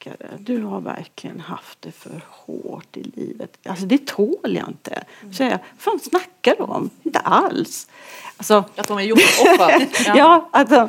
[0.07, 3.59] stackare du har verkligen haft det för hårt i livet.
[3.66, 5.05] Alltså det tål jag inte.
[5.33, 6.90] Så jag, fan snackar du om?
[7.03, 7.88] Inte alls.
[8.37, 9.88] Alltså, At de er gjort offer?
[10.16, 10.49] ja.
[10.53, 10.88] alltså,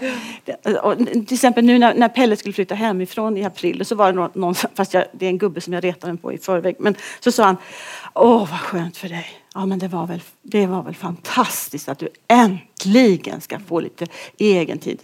[0.81, 4.29] och till exempel nu när, när Pelle skulle flytta hemifrån i april så var det
[4.33, 6.95] någon, fast jag, det är en gubbe som jag retade mig på i förväg, men
[7.19, 7.57] så sa han
[8.13, 9.27] Åh vad skönt för dig.
[9.53, 14.07] Ja men det var väl, det var väl fantastiskt att du äntligen ska få lite
[14.37, 14.99] egen tid.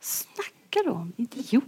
[0.00, 1.12] Snackar du om?
[1.16, 1.64] Idiot.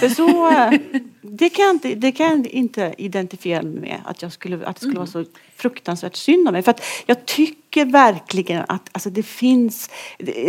[0.00, 0.80] För så, eh,
[1.22, 4.76] det, kan jeg, inte, det kan jag inte identifiera mig med, att, jag skulle, att
[4.76, 5.24] det skulle vara så
[5.56, 6.62] fruktansvärt synd om mig.
[6.62, 9.90] För att jag tycker verkligen att alltså det finns,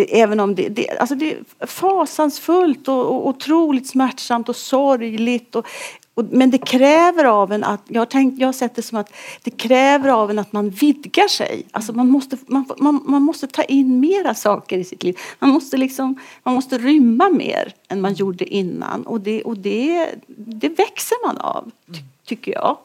[0.10, 5.56] även om det, det, alltså det är fasansfullt och, och otroligt smärtsamt och sorgligt.
[5.56, 5.68] Och,
[6.16, 9.14] men det kräver av en att, jag har, tänkt, jag har sett det som att
[9.44, 11.64] det kräver av en att man vidgar sig.
[11.72, 15.18] Alltså man, måste, man, man, man måste ta in mera saker i sitt liv.
[15.40, 19.04] Man måste, liksom, man måste rymma mer än man gjorde innan.
[19.04, 22.78] Och det, och det, det växer man av, ty, tycker jag.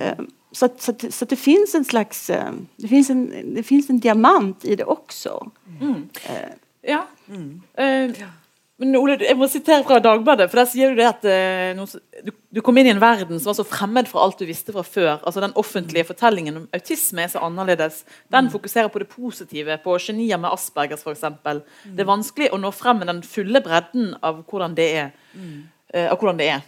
[0.00, 0.18] Eh,
[0.54, 3.62] Så, att, så, att, så att det finns en slags, eh, det finns en, det
[3.62, 5.50] finns en diamant i det också.
[6.82, 7.06] Ja.
[7.74, 8.10] Eh,
[8.82, 11.78] men Ole, jeg må sitere fra Dagbladet, for der sier du det at eh,
[12.26, 14.82] du, kom inn i en verden som var så fremmed fra alt du visste fra
[14.82, 15.12] før.
[15.20, 18.02] Altså Den offentlige fortellingen om autisme er så annerledes.
[18.34, 21.22] Den fokuserer på det positive, på genier med Aspergers f.eks.
[21.86, 25.14] Det er vanskelig å nå frem med den fulle bredden av hvordan det er.
[25.94, 26.66] eh, av hvordan det er.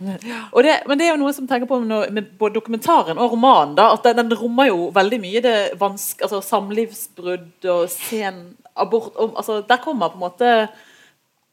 [0.63, 3.75] Det, men det er jo noe som tenker på når, med både dokumentaren og romanen.
[3.79, 8.45] da, at Den, den rommer jo veldig mye det vanske, altså samlivsbrudd og sen
[8.77, 10.53] abort og, altså, Der kommer på en måte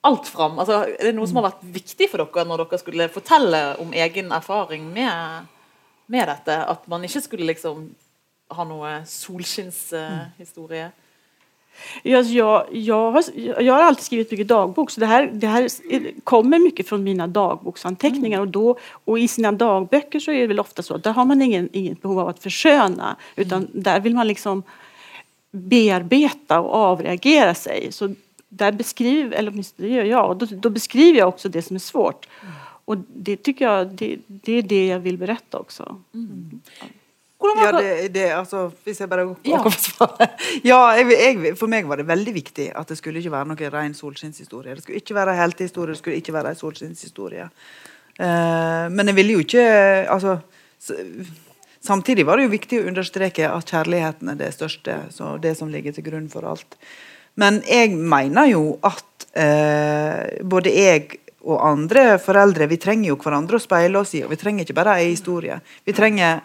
[0.04, 0.60] alt fram.
[0.60, 3.94] Altså, er det noe som har vært viktig for dere når dere skulle fortelle om
[3.96, 5.46] egen erfaring med,
[6.12, 6.58] med dette?
[6.74, 7.88] At man ikke skulle liksom
[8.54, 10.92] ha noe solskinnshistorie?
[12.04, 13.24] Jag, jag, jag, har,
[13.62, 15.70] jag har alltid skrivit mycket dagbok så det här, det här
[16.24, 20.60] kommer mycket från mina dagboksanteckningar och, då, och i sina dagböcker så är det väl
[20.60, 24.16] ofta så att där har man ingen, ingen behov av att försköna utan där vill
[24.16, 24.64] man liksom
[25.52, 27.92] bearbeta och avreagera sig.
[27.92, 28.14] Så
[28.58, 31.76] där beskriver, eller åtminstone det gör jag, och då, då beskriver jag också det som
[31.76, 32.28] är svårt.
[32.86, 36.02] Og det tycker jag, det, det är det jag vill berätta också.
[36.14, 36.62] Mm.
[37.44, 39.60] Ja, det, det, altså, hvis jeg bare Ja.
[40.64, 43.74] Ja, jeg, jeg, for meg var det veldig viktig at det skulle ikke være noen
[43.74, 44.76] ren solskinnshistorie.
[44.76, 47.50] Det skulle ikke være en heltehistorie, det skulle ikke være en solskinnshistorie.
[48.20, 49.62] Uh, men jeg ville jo ikke
[50.06, 50.36] Altså
[51.82, 55.72] Samtidig var det jo viktig å understreke at kjærligheten er det største, så det som
[55.74, 56.78] ligger til grunn for alt.
[57.42, 63.58] Men jeg mener jo at eh, både jeg og andre foreldre vi trenger jo hverandre
[63.60, 65.58] å speile oss i, og vi trenger ikke bare ei historie.
[65.84, 66.44] Vi trenger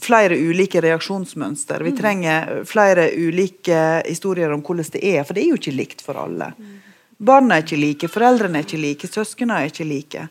[0.00, 1.80] flere ulike reaksjonsmønster.
[1.80, 6.04] Vi trenger flere ulike historier om hvordan det er, for det er jo ikke likt
[6.04, 6.52] for alle.
[7.22, 10.26] Barna er ikke like, foreldrene er ikke like, søsknene er ikke like.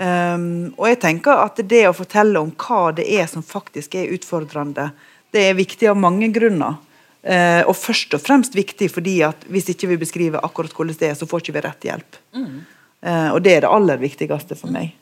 [0.00, 4.12] Um, og jeg tenker at det å fortelle om hva det er som faktisk er
[4.14, 4.90] utfordrende,
[5.34, 6.78] det er viktig av mange grunner.
[7.22, 11.10] Eh, og først og fremst viktig fordi at hvis ikke vi beskriver akkurat hvordan det
[11.10, 12.20] er, så får ikke vi rett hjelp.
[13.00, 14.94] Eh, og det er det aller viktigste for meg.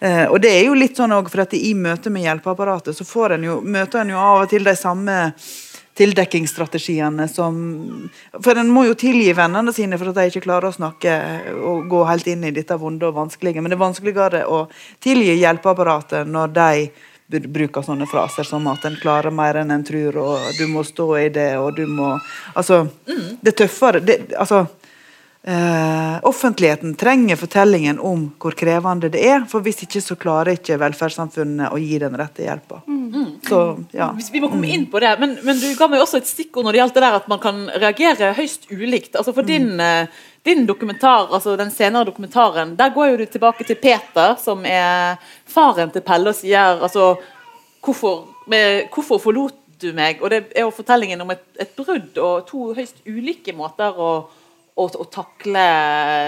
[0.00, 3.06] Eh, og det er jo litt sånn også, for at I møte med hjelpeapparatet så
[3.06, 5.16] får en jo, møter en jo av og til de samme
[5.96, 7.54] tildekkingsstrategiene som
[8.44, 11.14] For en må jo tilgi vennene sine for at de ikke klarer å snakke
[11.56, 13.62] og gå helt inn i dette vonde og vanskelige.
[13.62, 14.66] Men det er vanskeligere å
[15.02, 16.88] tilgi hjelpeapparatet når de
[17.26, 21.08] bruker sånne fraser som at en klarer mer enn en tror, og du må stå
[21.18, 22.16] i det, og du må
[22.54, 24.00] Altså, det er tøffere.
[24.00, 24.66] Det, altså
[25.48, 30.74] Eh, offentligheten trenger fortellingen om hvor krevende det er, for hvis ikke så klarer ikke
[30.82, 32.80] velferdssamfunnet å gi den rette hjelpa.
[33.46, 33.60] Så,
[33.94, 34.08] ja.
[34.18, 36.74] Vi må komme inn på det, men, men du ga meg også et stikkord når
[36.74, 39.14] det gjaldt det der at man kan reagere høyst ulikt.
[39.14, 40.10] Altså For din, eh,
[40.46, 45.18] din dokumentar, altså den senere dokumentaren, der går jo du tilbake til Peter, som er
[45.50, 47.16] faren til Pelle, og sier altså
[47.86, 50.18] Hvorfor, med, hvorfor forlot du meg?
[50.18, 54.08] Og det er jo fortellingen om et, et brudd og to høyst ulike måter å,
[54.74, 55.62] å, å takle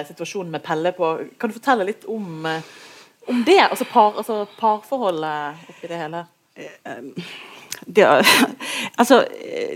[0.07, 1.09] situasjonen med Pelle på.
[1.35, 2.68] Kan du fortelle litt om, eh,
[3.26, 3.59] om det?
[3.64, 6.22] Altså, par, altså parforholdet oppi det hele?
[7.87, 8.07] Det,
[8.94, 9.24] alltså,
[9.57, 9.74] eh,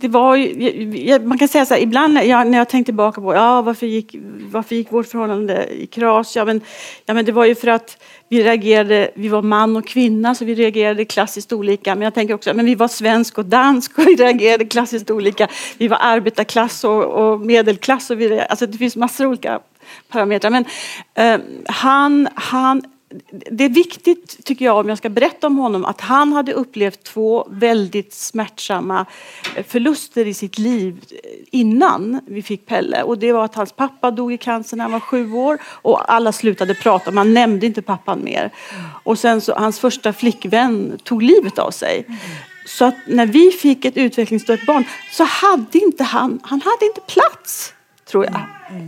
[0.00, 3.34] det var ju, man kan säga så här, ibland ja, när jag tänker tillbaka på
[3.34, 6.36] ja, varför, gick, vårt förhållande i kras?
[6.36, 6.60] Ja men,
[7.06, 10.44] ja, men det var ju för att vi reagerade, vi var man och kvinna så
[10.44, 11.94] vi reagerade klassiskt olika.
[11.94, 15.48] Men jag tänker också, men vi var svensk och dansk och vi reagerade klassiskt olika.
[15.78, 19.58] Vi var arbetarklass och, och medelklass och det finns massor ulike
[20.08, 20.50] parametrar.
[20.50, 20.64] Men
[21.14, 22.82] eh, han, han
[23.30, 27.02] det är viktigt, tycker jag, om jag ska berätta om honom, att han hade upplevt
[27.02, 29.06] två väldigt smärtsamma
[29.66, 31.04] förluster i sitt liv
[31.50, 33.02] innan vi fick Pelle.
[33.02, 36.12] Och det var att hans pappa dog i cancer när han var sju år och
[36.12, 38.50] alla slutade prata, man nämnde inte pappan mer.
[39.02, 42.04] Och sen så, hans första flickvän tog livet av sig.
[42.66, 47.00] Så att när vi fick ett utvecklingsstört barn så hade inte han, han hade inte
[47.00, 47.72] plats
[48.10, 48.40] tror jag,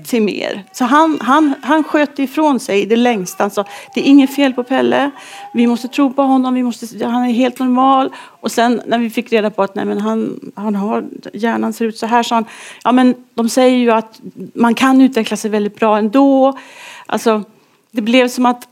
[0.06, 0.64] till mer.
[0.72, 3.44] Så han, han, han sköt ifrån sig det längsta.
[3.44, 5.10] Han sa, det är inget fel på Pelle,
[5.54, 8.10] vi måste tro på honom, vi måste, han är helt normal.
[8.16, 11.84] Och sen när vi fick reda på att nej, men han, han har, hjärnan ser
[11.84, 12.44] ut så här, sa han,
[12.84, 14.20] ja men de säger ju att
[14.54, 16.58] man kan utveckla sig väldigt bra ändå.
[17.06, 17.42] Alltså,
[17.90, 18.68] det blev som att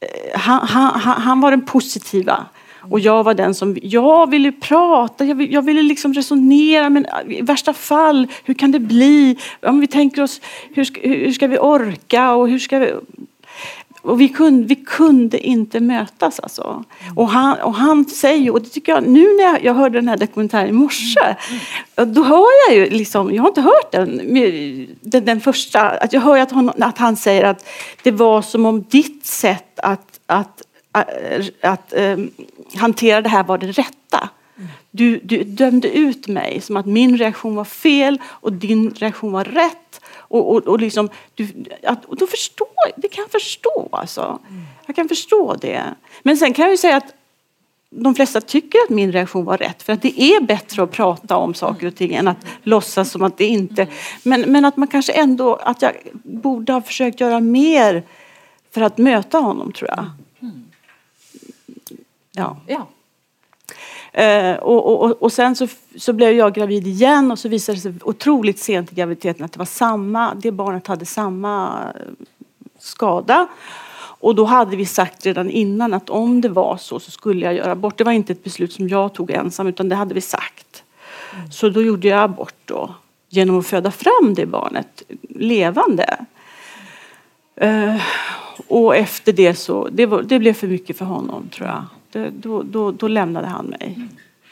[0.00, 2.46] eh, han, han, han var den positiva.
[2.90, 7.06] Och jag var den som, jag ville prata, jag ville, jag ville liksom resonera, men
[7.28, 9.36] i värsta fall, hur kan det bli?
[9.62, 10.40] Om vi tänker oss,
[10.74, 12.92] hur ska, hur ska vi orka och hur ska vi...
[14.02, 16.84] Och vi kunde, vi kunde inte mötas alltså.
[17.16, 20.08] Och han, och han säger, och det tycker jag, nu när jag, jag hörde den
[20.08, 21.36] här dokumentären i morse,
[21.96, 24.20] då hör jag ju liksom, jag har inte hört den,
[25.00, 27.66] den, den första, att jag hör att, hon, att han säger att
[28.02, 30.62] det var som om ditt sätt att, att
[31.60, 32.18] att eh,
[32.74, 34.30] hantera det här var det rätta.
[34.90, 39.44] Du, du, dömde ut mig som att min reaktion var fel och din reaktion var
[39.44, 40.00] rätt.
[40.28, 41.48] Och, och, och liksom, du,
[41.82, 44.38] att, och då förstår, det kan jag förstå alltså.
[44.86, 45.82] Jag kan förstå det.
[46.22, 47.14] Men sen kan jag ju säga att
[47.90, 51.36] de flesta tycker att min reaktion var rätt för att det är bättre att prata
[51.36, 53.86] om saker och ting än att låtsas som att det inte...
[54.22, 58.02] Men, men att man kanske ändå, att jag borde ha försökt göra mer
[58.70, 60.10] för att möta honom tror jag.
[62.36, 62.56] Ja.
[62.66, 62.86] ja.
[64.22, 67.82] Eh, och, och, och sen så, så blev jag gravid igen och så visade det
[67.82, 72.00] sig otroligt sent i graviditeten att det var samma, det barnet hade samma eh,
[72.78, 73.46] skada.
[74.18, 77.54] Och då hade vi sagt redan innan att om det var så så skulle jag
[77.54, 77.98] göra abort.
[77.98, 80.84] Det var inte ett beslut som jag tog ensam utan det hade vi sagt.
[81.34, 81.52] Mm.
[81.52, 82.94] Så då gjorde jag abort då
[83.28, 86.16] genom att föda fram det barnet levande.
[87.56, 87.96] Eh,
[88.68, 91.84] och efter det så, det, var, det blev för mycket för honom tror jag
[92.16, 93.98] det, då, då, då, lämnade han mig.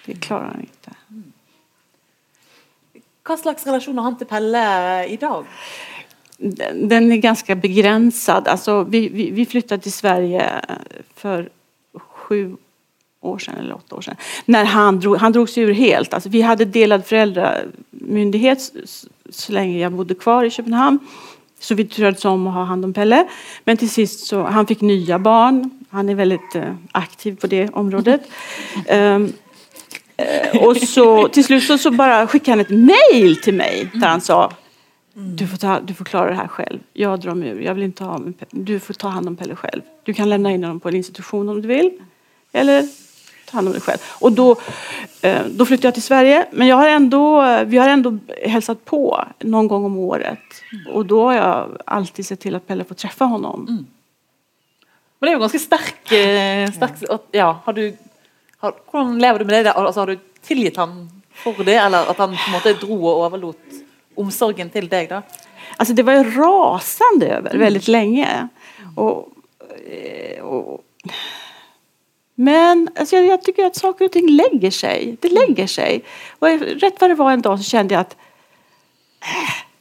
[0.06, 0.90] Det klarar han inte.
[3.24, 5.46] Hva slags relation har han till Pelle idag?
[6.38, 8.48] Den, den är ganska begränsad.
[8.48, 10.60] Alltså, vi, vi, vi, flyttade till Sverige
[11.14, 11.48] för
[11.98, 12.56] sju
[13.20, 14.16] år sedan eller åtta år sedan.
[14.44, 16.14] När han, drog, han drog sig ur helt.
[16.14, 18.72] Alltså, vi hade delad föräldramyndighet
[19.30, 20.98] så länge jag bodde kvar i Köpenhamn.
[21.58, 23.28] Så vi turades om att ha hand om Pelle.
[23.64, 25.83] Men till sist så han fick nya barn.
[25.94, 28.26] Han er väldigt uh, aktiv på det området.
[28.90, 29.32] Um,
[30.54, 34.08] og och så til slutt så, så bara skickade han et mail til meg der
[34.08, 34.48] han sa
[35.14, 36.78] du får, ta, du får klara det här själv.
[36.92, 37.60] Jag drar mig ur.
[37.60, 39.82] Jag vill inte ha Du får ta hand om Pelle själv.
[40.02, 41.90] Du kan lämna in honom på en institution om du vill.
[42.52, 42.82] Eller
[43.50, 43.98] ta hand om dig själv.
[44.20, 44.56] Och då,
[45.20, 46.46] eh, då flyttade jag till Sverige.
[46.52, 50.38] Men jag har ändå, vi har ändå hälsat på någon gång om året.
[50.92, 53.86] Och då har jag alltid sett till att Pelle får träffa honom.
[55.24, 57.94] Men det er jo ganske sterk, eh, sterk ja, har du,
[58.60, 59.72] har, Hvordan lever du med det?
[59.72, 61.06] Altså, har du tilgitt ham
[61.40, 63.78] for det, eller at han på en måte dro og overlot
[64.20, 65.08] omsorgen til deg?
[65.08, 65.22] da?
[65.78, 68.48] Alltså det var jag rasande över väldigt länge.
[68.96, 69.28] Och,
[69.88, 70.84] eh, och,
[72.34, 75.16] men alltså jag, jag, tycker att saker och ting lägger sig.
[75.20, 76.04] Det lägger sig.
[76.38, 78.16] Och rätt vad det var en dag så kände jag att
[79.22, 79.73] äh,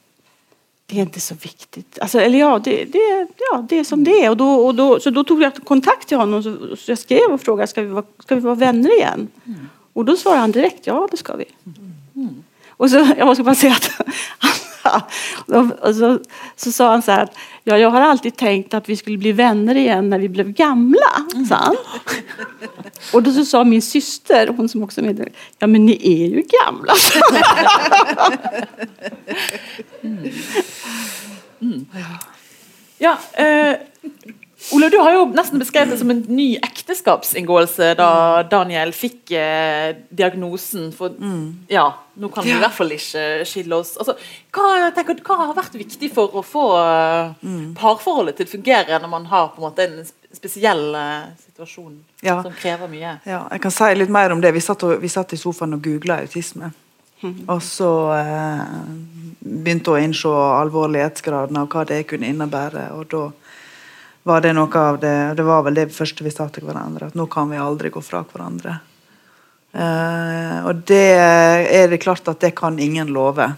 [0.93, 1.99] det är inte så viktigt.
[2.01, 4.29] Alltså, eller ja, det, det, ja, det är som det är.
[4.29, 6.43] Och då, och då, så då tog jag kontakt till honom.
[6.43, 9.27] Så, så jag skrev och frågade, ska vi vara, ska vi vara vänner igen?
[9.45, 9.69] Mm.
[9.93, 11.45] Och då svarade han direkt, ja det ska vi.
[12.15, 12.43] Mm.
[12.69, 13.91] Och så, jag måste bara säga att
[15.81, 16.19] och så,
[16.55, 19.31] så sa han så här att ja, jag har alltid tänkt att vi skulle bli
[19.31, 21.25] vänner igen när vi blev gamla.
[21.33, 21.45] Mm.
[21.45, 21.75] Sa han.
[23.13, 25.29] Och då så sa min syster, hon som också med
[25.59, 26.93] ja men ni är ju gamla.
[30.01, 30.31] mm.
[31.61, 31.85] Mm.
[32.97, 33.77] Ja, eh,
[34.71, 38.09] Olav, du har jo nesten beskrevet det som en ny ekteskapsinngåelse da
[38.47, 40.87] Daniel fikk eh, diagnosen.
[40.95, 41.67] For mm.
[41.73, 43.97] ja, nå kan vi i hvert fall ikke skille oss.
[43.99, 44.15] Altså,
[44.55, 46.67] hva, tenker, hva, har vært viktig for å få
[47.43, 47.73] mm.
[47.79, 49.99] parforholdet til å fungere når man har på en måte en
[50.33, 52.39] spesiell eh, situasjon ja.
[52.45, 53.17] som krever mye?
[53.27, 54.55] Ja, jeg kan si litt mer om det.
[54.55, 56.71] Vi satt, og, vi satt i sofaen og googla autisme.
[57.23, 58.63] Og så eh,
[59.39, 62.89] begynte hun å innse alvorlighetsgraden av hva det kunne innebære.
[62.97, 63.23] Og da
[64.23, 67.19] var det noe av det Det var vel det første vi sa til hverandre, at
[67.19, 68.79] nå kan vi aldri gå fra hverandre.
[69.73, 73.53] Eh, og det er det klart at det kan ingen love.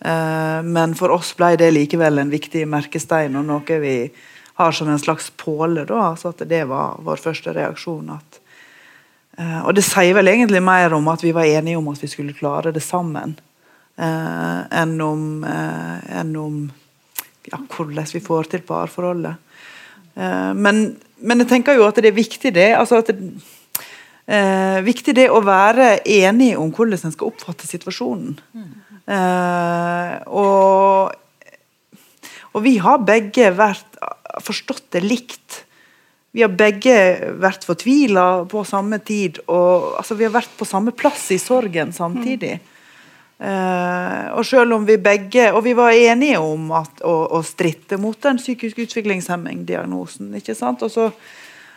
[0.00, 3.96] Eh, men for oss ble det likevel en viktig merkestein og noe vi
[4.60, 5.84] har som en slags påle.
[5.84, 8.10] da, altså at Det var vår første reaksjon.
[8.10, 8.40] at
[9.40, 12.10] Uh, og det sier vel egentlig mer om at vi var enige om at vi
[12.10, 13.36] skulle klare det sammen,
[13.96, 16.58] uh, enn om, uh, enn om
[17.48, 19.38] ja, hvordan vi får til parforholdet.
[20.14, 20.80] Men,
[21.22, 22.70] men, jeg tenker jo at det er viktig det.
[22.76, 23.30] altså at det,
[24.84, 28.36] viktig det å være enig om hvordan en skal oppfatte situasjonen.
[29.10, 31.14] Eh, og,
[32.52, 33.98] og vi har begge vært,
[34.44, 35.64] forstått det likt
[36.30, 36.94] vi har begge
[37.42, 39.40] vært fortvila på samme tid.
[39.50, 42.60] og altså, Vi har vært på samme plass i sorgen samtidig.
[42.60, 42.79] Mm.
[43.40, 47.96] Uh, og selv om vi begge Og vi var enige om at, å, å stritte
[47.96, 50.34] mot den psykisk utviklingshemming-diagnosen.
[50.36, 50.82] ikke sant?
[50.84, 51.06] Og så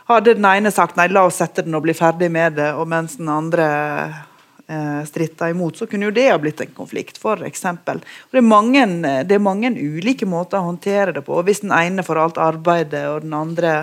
[0.09, 2.89] hadde den ene sagt nei, la oss sette den og bli ferdig med det, og
[2.91, 3.68] mens den andre
[4.11, 7.64] uh, stritta imot, så kunne jo det ha blitt en konflikt, f.eks.
[7.64, 7.95] Det,
[8.41, 8.84] er mange,
[9.24, 11.38] det er mange ulike måter å håndtere det på.
[11.39, 13.78] og Hvis den ene får alt arbeidet, og den andre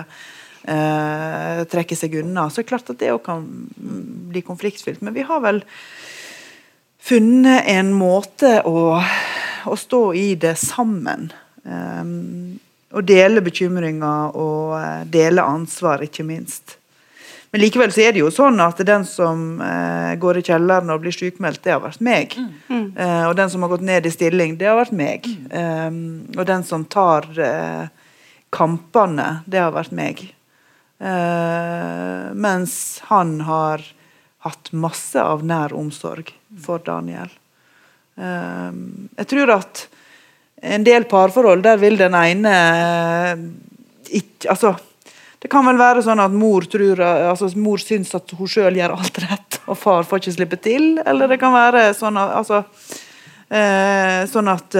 [0.69, 2.45] uh, trekker seg unna.
[2.49, 3.47] Så er det klart at det òg kan
[4.29, 5.01] bli konfliktfylt.
[5.01, 5.63] Men vi har vel
[7.01, 8.99] funnet en måte å,
[9.65, 11.31] å stå i det sammen.
[11.63, 12.59] Um,
[13.07, 16.77] dele bekymringer og uh, dele ansvar, ikke minst.
[17.51, 21.01] Men likevel så er det jo sånn at den som uh, går i kjelleren og
[21.03, 22.37] blir sykmeldt, det har vært meg.
[22.69, 22.85] Mm.
[22.95, 25.27] Uh, og den som har gått ned i stilling, det har vært meg.
[25.51, 25.97] Um,
[26.37, 27.27] og den som tar
[28.51, 30.23] kampene, det har vært meg.
[31.01, 33.81] Uh, mens han har
[34.45, 36.31] hatt masse av nær omsorg
[36.61, 37.31] for Daniel.
[38.19, 38.71] Uh,
[39.19, 39.85] jeg tror at
[40.61, 43.45] en del parforhold, der vil den ene uh,
[44.11, 44.73] ikke Altså,
[45.41, 48.93] det kan vel være sånn at mor tror altså mor syns at hun sjøl gjør
[48.97, 50.83] alt rett, og far får ikke slippe til.
[51.05, 52.59] Eller det kan være sånn at altså,
[54.29, 54.77] sånn at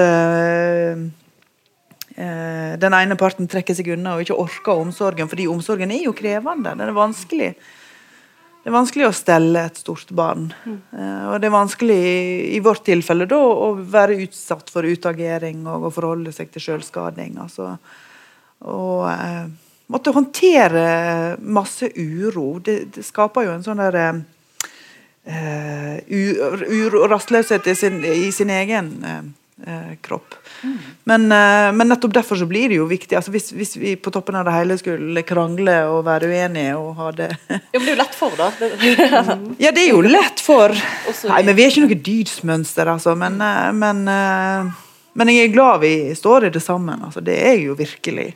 [2.22, 6.14] eh, den ene parten trekker seg unna og ikke orker omsorgen, fordi omsorgen er jo
[6.18, 6.76] krevende.
[6.76, 7.52] Den er vanskelig.
[8.62, 10.52] Det er vanskelig å stelle et stort barn.
[10.68, 10.78] Mm.
[10.94, 12.02] Eh, og det er vanskelig
[12.54, 17.40] i, vårt tilfelle da, å være utsatt for utagering og å forholde seg til selvskading.
[17.42, 17.72] Altså,
[18.70, 19.48] og eh,
[19.90, 20.86] måtte håndtere
[21.42, 22.60] masse uro.
[22.62, 23.98] Det, det skaper jo en sånn der
[25.26, 28.94] eh, uro og rastløshet i sin, i sin egen
[30.06, 30.38] kropp.
[31.04, 33.16] Men, uh, men, nettopp derfor så blir det jo viktig.
[33.18, 36.94] Altså hvis, hvis, vi på toppen av det hele skulle krangle og være uenige og
[37.00, 38.52] ha det Ja, Men det er jo lett for, da.
[39.66, 40.76] ja, det er jo lett for.
[41.32, 43.16] Nei, men vi er ikke noe dydsmønster, altså.
[43.20, 44.86] Men, uh, men, uh,
[45.18, 47.02] men, jeg er glad vi står i det sammen.
[47.10, 48.32] Altså, det er jo virkelig.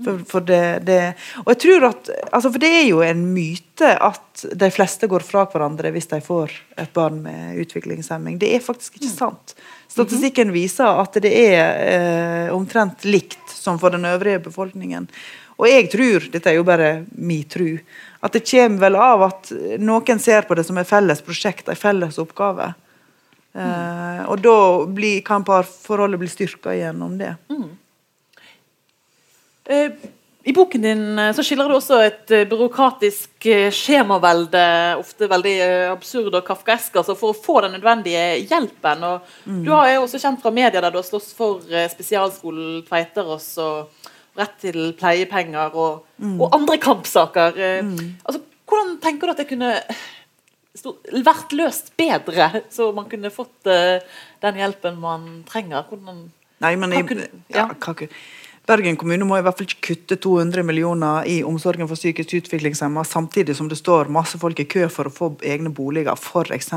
[0.00, 1.00] For, for, det, det,
[1.42, 5.20] og jeg tror at, altså for det er jo en myte at de fleste går
[5.26, 8.38] fra hverandre hvis de får et barn med utviklingshemming.
[8.40, 9.52] Det er faktisk ikke sant.
[9.90, 15.08] Statistikken viser at det er eh, omtrent likt som for den øvrige befolkningen.
[15.60, 17.72] Og jeg tror, dette er jo bare min tro,
[18.24, 19.50] at det kommer vel av at
[19.82, 22.70] noen ser på det som et felles prosjekt, en felles oppgave.
[23.52, 27.34] Eh, og da blir, kan parforholdet bli styrka gjennom det.
[27.50, 27.68] Mm.
[29.70, 29.90] Eh,
[30.42, 34.62] i boken din eh, så skildrer du også et uh, byråkratisk uh, skjemavelde,
[35.00, 35.56] ofte veldig
[35.90, 39.04] absurd og kafkaesk, altså for å få den nødvendige hjelpen.
[39.44, 39.60] Mm.
[39.66, 41.60] Du har jo også kjent fra media der du har slåss for
[41.92, 44.08] spesialskolen Tveiterås og
[44.40, 46.38] rett til pleiepenger og, mm.
[46.38, 47.60] og andre kampsaker.
[47.84, 48.16] Mm.
[48.24, 49.74] Altså, hvordan tenker du at det kunne
[51.26, 55.84] vært løst bedre, så man kunne fått den hjelpen man trenger?
[55.90, 56.28] Hvordan,
[56.64, 57.66] Nei, men jeg, ja.
[57.66, 58.06] Ja,
[58.70, 63.08] Bergen kommune må i hvert fall ikke kutte 200 millioner i omsorgen for psykisk utviklingshemmede,
[63.08, 66.70] samtidig som det står masse folk i kø for å få egne boliger, f.eks.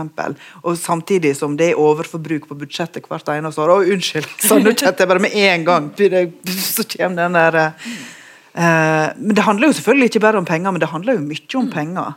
[0.63, 3.75] Og samtidig som det er overforbruk på budsjettet hvert eneste år.
[3.75, 4.31] Å, unnskyld!
[4.41, 9.45] Så nå kjente jeg bare med en gang Så kommer den der eh, Men det
[9.45, 12.13] handler jo selvfølgelig ikke bare om penger, men det handler jo mye om penger.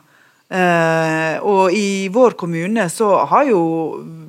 [0.47, 3.61] Eh, og i vår kommune så har jo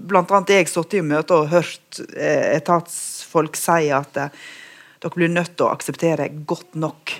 [0.09, 0.39] bl.a.
[0.49, 4.47] jeg sittet i møte og hørt eh, etatsfolk si at eh,
[5.01, 7.15] dere blir nødt til å akseptere godt nok.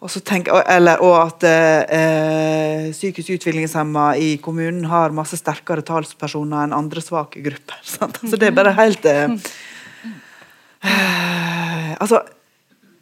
[0.00, 6.76] Og, tenk, eller, og at eh, psykisk utviklingshemma i kommunen har masse sterkere talspersoner enn
[6.76, 7.82] andre svake grupper.
[7.96, 8.22] Sant?
[8.22, 9.34] Altså, det er bare helt eh,
[10.88, 12.22] eh, Altså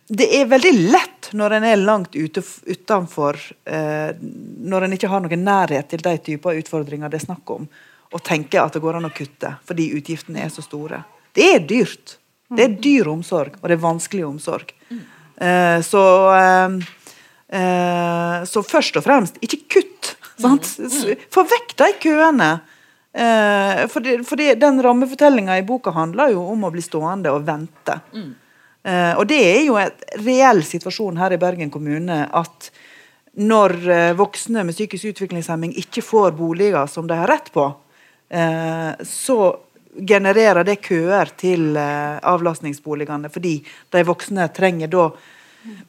[0.09, 3.37] det er veldig lett når en er langt ute utenfor
[3.69, 7.67] eh, Når en ikke har noen nærhet til de typer utfordringer det er snakk om,
[8.09, 11.03] å tenke at det går an å kutte fordi utgiftene er så store.
[11.37, 12.17] Det er dyrt.
[12.57, 14.73] Det er dyr omsorg, og det er vanskelig omsorg.
[15.39, 16.79] Eh, så, eh,
[17.61, 20.15] eh, så først og fremst, ikke kutt.
[20.39, 20.65] Sant?
[21.35, 22.51] Få vekk de køene.
[23.13, 27.97] Eh, fordi, fordi den rammefortellinga i boka handler jo om å bli stående og vente.
[28.85, 29.91] Eh, og det er jo en
[30.23, 32.71] reell situasjon her i Bergen kommune at
[33.39, 37.71] når eh, voksne med psykisk utviklingshemming ikke får boliger som de har rett på,
[39.09, 39.35] så
[40.07, 43.59] genererer det køer til eh, avlastningsboligene, fordi
[43.95, 45.09] de voksne trenger da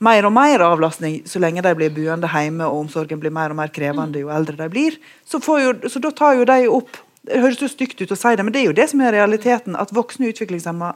[0.04, 3.60] mer og mer avlastning så lenge de blir boende hjemme og omsorgen blir mer og
[3.60, 4.98] mer krevende jo eldre de blir.
[5.26, 8.32] Så, jo, så da tar jo de opp Det høres jo stygt ut å si
[8.34, 9.76] det, men det er jo det som er realiteten.
[9.76, 10.94] At voksne utviklingshemma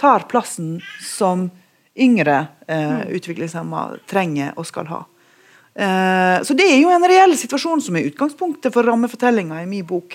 [0.00, 1.48] tar plassen som
[1.98, 5.00] yngre eh, utviklingshemma trenger og skal ha.
[5.74, 9.84] Eh, så det er jo en reell situasjon som er utgangspunktet for rammefortellinga i min
[9.86, 10.14] bok.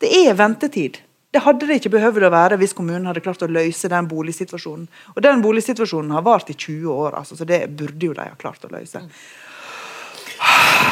[0.00, 1.02] Det er ventetid.
[1.32, 4.84] Det hadde det ikke behøvd å være hvis kommunen hadde klart å løse den boligsituasjonen.
[5.14, 8.36] Og den boligsituasjonen har vart i 20 år, altså, så det burde jo de ha
[8.36, 9.00] klart å løse.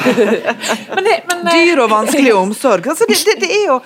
[0.95, 2.88] men det, men, eh, Dyr og vanskelig omsorg.
[2.88, 3.76] Altså, det, det, det, er jo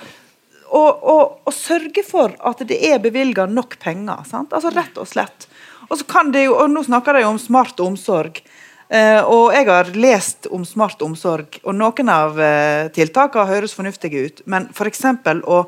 [0.69, 4.23] å, å, å, sørge for at det er bevilga nok penger.
[4.29, 4.55] Sant?
[4.55, 5.49] Altså Rett og slett.
[5.89, 8.39] Og så kan det jo, og Nå snakker de om smart omsorg.
[8.85, 14.21] Uh, og jeg har lest om smart omsorg, og noen av uh, tiltakene høres fornuftige
[14.27, 14.43] ut.
[14.45, 15.03] Men f.eks.
[15.41, 15.59] å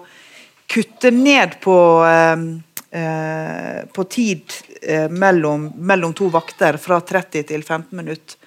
[0.68, 2.47] kutte ned på, ehm,
[2.91, 8.38] eh, på tid eh, mellom, mellom, to vakter fra 30 til 15 minutter.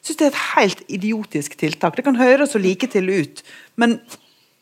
[0.00, 1.96] Jeg syns det er et helt idiotisk tiltak.
[1.96, 3.42] Det kan høres så like til ut,
[3.76, 3.98] men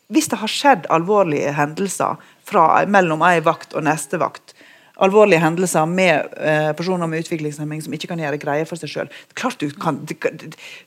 [0.09, 2.17] hvis det har skjedd alvorlige hendelser
[2.49, 4.55] fra, mellom ei vakt og neste vakt,
[5.05, 9.11] alvorlige hendelser med eh, personer med utviklingshemming som ikke kan gjøre greie for seg sjøl.
[9.39, 10.01] Klart du kan,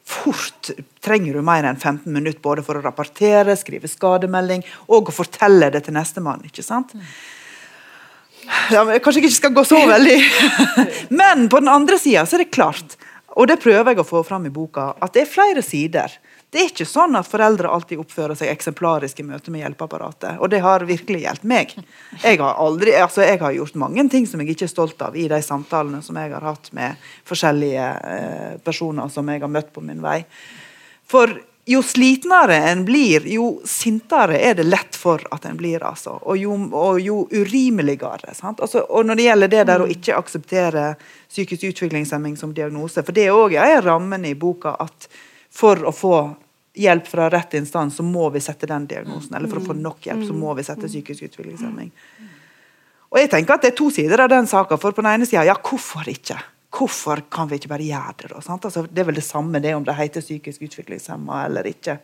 [0.08, 0.72] Fort
[1.04, 5.72] trenger du mer enn 15 minutter både for å rapportere, skrive skademelding og å fortelle
[5.74, 6.44] det til nestemann.
[6.48, 6.96] ikke sant?
[8.74, 10.18] Ja, kanskje jeg ikke skal gå så veldig
[11.22, 12.98] Men på den andre sida er det klart,
[13.38, 16.12] og det prøver jeg å få fram i boka, at det er flere sider
[16.52, 20.42] det er ikke sånn at foreldre alltid oppfører seg eksemplarisk i møte med hjelpeapparatet.
[20.44, 21.72] Og det har virkelig hjulpet meg.
[22.26, 25.16] Jeg har, aldri, altså jeg har, gjort mange ting som jeg ikke er stolt av
[25.16, 27.86] i de samtalene som jeg har hatt med forskjellige
[28.18, 30.18] eh, personer som jeg har møtt på min vei.
[31.08, 31.32] For
[31.72, 35.80] jo slitnere en blir, jo sintere er det lett for at en blir.
[35.88, 36.20] altså.
[36.20, 38.36] Og jo, og jo urimeligere.
[38.44, 40.86] Altså, og når det gjelder det der å ikke akseptere
[41.32, 45.14] psykisk utviklingshemming som diagnose, for det er òg en rammen i boka at
[45.52, 46.16] for å få
[46.74, 49.36] hjelp fra rett instans, så må vi sette den diagnosen.
[49.36, 51.92] Eller for å få nok hjelp, så må vi sette psykisk utviklingshemming.
[53.12, 54.78] Og jeg tenker at Det er to sider av den saka.
[54.80, 56.40] For på den ene sida, ja, hvorfor ikke?
[56.72, 58.30] Hvorfor kan vi ikke bare gjøre det?
[58.32, 58.40] da?
[58.56, 61.98] Altså, det er vel det samme det om det heter psykisk utviklingshemma eller ikke.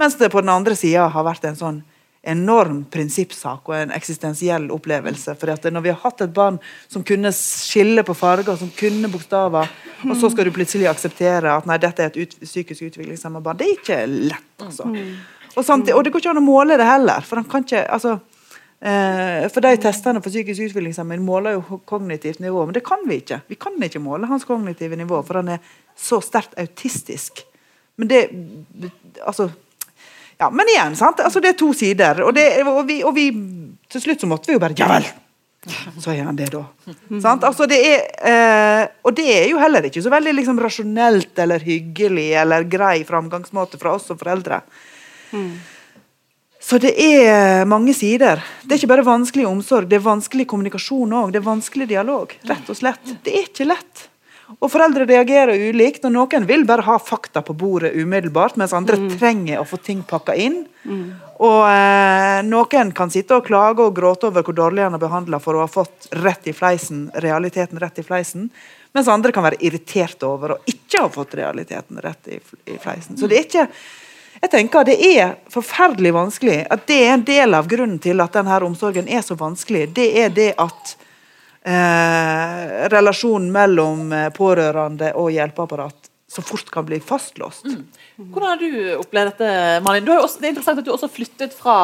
[0.00, 1.82] Mens det på den andre sida har vært en sånn
[2.22, 5.34] enorm prinsippsak og en eksistensiell opplevelse.
[5.40, 6.58] For når vi har hatt et barn
[6.88, 9.70] som kunne skille på farger, som kunne bokstaver,
[10.04, 13.60] og så skal du plutselig akseptere at nei, dette er et ut, psykisk utviklingshemmet barn,
[13.60, 14.50] det er ikke lett.
[14.58, 14.88] altså.
[15.56, 17.24] Og, samtidig, og, det går ikke an å måle det heller.
[17.26, 18.18] For, ikke, altså,
[18.84, 23.22] eh, for de testene for psykisk utviklingshemming måler jo kognitivt nivå, men det kan vi
[23.24, 23.40] ikke.
[23.48, 25.64] Vi kan ikke måle hans kognitive nivå, for han er
[25.96, 27.46] så sterkt autistisk.
[28.00, 28.22] Men det
[29.26, 29.50] altså
[30.40, 31.20] ja, Men igjen, sant?
[31.20, 32.22] Altså, det er to sider.
[32.24, 33.28] Og, det, og, vi, og, vi,
[33.92, 35.08] til slutt så måtte vi jo bare Ja vel!
[36.00, 36.62] Så gjør han det, da.
[37.44, 41.60] Altså, det er, eh, og det er jo heller ikke så veldig liksom, rasjonelt eller
[41.60, 44.62] hyggelig eller grei framgangsmåte fra oss som foreldre.
[45.36, 45.50] Mm.
[46.64, 48.40] Så det er mange sider.
[48.64, 51.34] Det er ikke bare vanskelig omsorg, det er vanskelig kommunikasjon òg.
[51.34, 52.32] Det er vanskelig dialog.
[52.48, 53.12] Rett og slett.
[53.24, 54.06] Det er ikke lett.
[54.58, 56.04] Og foreldre reagerer ulikt.
[56.04, 59.08] og Noen vil bare ha fakta på bordet umiddelbart, mens andre mm.
[59.20, 60.64] trenger å få ting pakka inn.
[60.82, 61.06] Mm.
[61.46, 65.40] Og eh, Noen kan sitte og klage og gråte over hvor dårlig han har behandla
[65.40, 68.50] for å ha fått rett i fleisen, realiteten rett i fleisen,
[68.92, 73.16] mens andre kan være irriterte over å ikke ha fått realiteten rett i, i fleisen.
[73.16, 73.68] Så det er ikke
[74.40, 76.64] jeg tenker Det er forferdelig vanskelig.
[76.70, 79.90] at Det er en del av grunnen til at denne omsorgen er så vanskelig.
[79.92, 80.94] Det er det at
[81.64, 87.66] eh, relasjonen mellom eh, pårørende og hjelpeapparat så fort kan bli fastlåst.
[87.66, 87.86] Mm.
[88.30, 90.10] Hvordan har du opplevd dette, Malin?
[90.14, 91.78] Også, det er interessant at du også flyttet fra,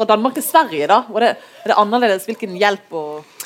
[0.00, 0.88] fra Danmark til Sverige.
[0.88, 1.02] da.
[1.08, 1.34] Var det,
[1.64, 2.26] er det annerledes?
[2.28, 3.36] Hvilken hjelp og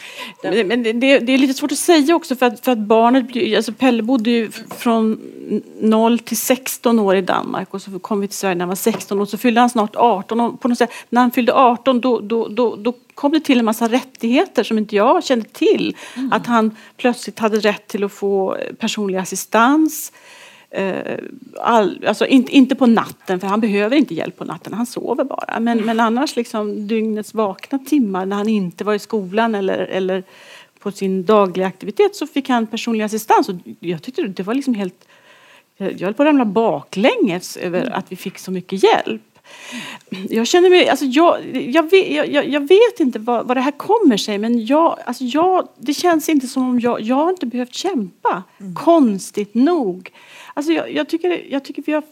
[0.42, 3.56] men, men det, det, är lite svårt att säga också för att, för att barnet,
[3.56, 5.20] alltså Pelle bodde ju från
[5.80, 8.76] 0 till 16 år i Danmark och så kom vi till Sverige när han var
[8.76, 12.00] 16 og så fyllde han snart 18 och på något sätt, när han fyllde 18
[12.00, 15.96] då, då, då, då kom det till en massa rättigheter som inte jag kände till.
[16.16, 16.32] Mm.
[16.32, 20.43] Att han plötsligt hade rätt till att få personlig assistans eh,
[21.60, 25.24] all, alltså inte, inte på natten, för han behöver inte hjälp på natten, han sover
[25.24, 25.60] bara.
[25.60, 30.24] Men, men annars liksom dygnets vakna timmar när han inte var i skolan eller, eller
[30.78, 33.48] på sin dagliga aktivitet så fick han personlig assistans.
[33.48, 35.08] Och jag tyckte det var liksom helt...
[35.76, 39.22] Jag höll på att ramla baklänges över att vi fick så mycket hjälp.
[40.28, 43.70] Jag känner mig, alltså jag, jag, vet, jag, jag vet inte vad, vad det här
[43.70, 47.46] kommer sig men jag, alltså jag, det känns inte som om jag, jag har inte
[47.46, 48.42] behövt kämpa.
[48.60, 48.74] Mm.
[48.74, 50.10] Konstigt nog.
[50.54, 52.02] Alltså jag, jag, tycker, jag tycker vi har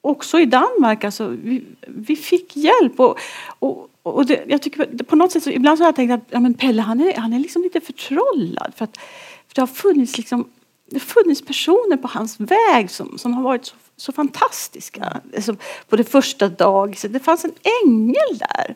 [0.00, 3.00] också i Danmark, alltså, vi, vi fick hjälp.
[3.00, 3.18] Och,
[3.58, 6.24] och, och det, jag tycker, på något sätt så, ibland så har jag tänkt att
[6.30, 8.72] ja, men Pelle han är, han är liksom lite förtrollad.
[8.76, 8.96] För, att,
[9.48, 10.48] för det har funnits liksom,
[10.86, 15.20] det har funnits personer på hans väg som, som har varit så, så fantastiska.
[15.36, 15.56] Alltså,
[15.88, 17.12] på det första dagiset.
[17.12, 18.74] Det fanns en ängel där.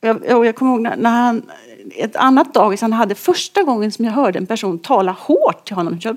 [0.00, 1.42] Jag, och jag kommer ihåg när, när han,
[1.90, 5.76] ett annat dagis han hade första gången som jag hörde en person tala hårt till
[5.76, 5.98] honom.
[6.02, 6.16] Jag,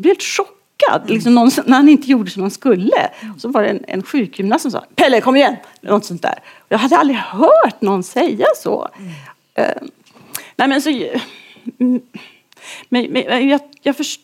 [0.00, 1.10] jag blev helt chockad.
[1.10, 3.10] Liksom någon, när han inte gjorde som han skulle.
[3.38, 5.56] Så var det en, en sjukgymnast som sa Pelle kom igen!
[5.80, 6.38] Något sånt där.
[6.68, 8.88] Jag hade aldrig hört någon säga så.
[8.98, 9.10] Mm.
[9.68, 9.88] Uh,
[10.56, 10.90] nej men så...
[12.88, 14.20] Men, men jag, jag först,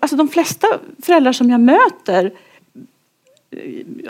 [0.00, 0.66] alltså de flesta
[1.02, 2.32] föräldrar som jag möter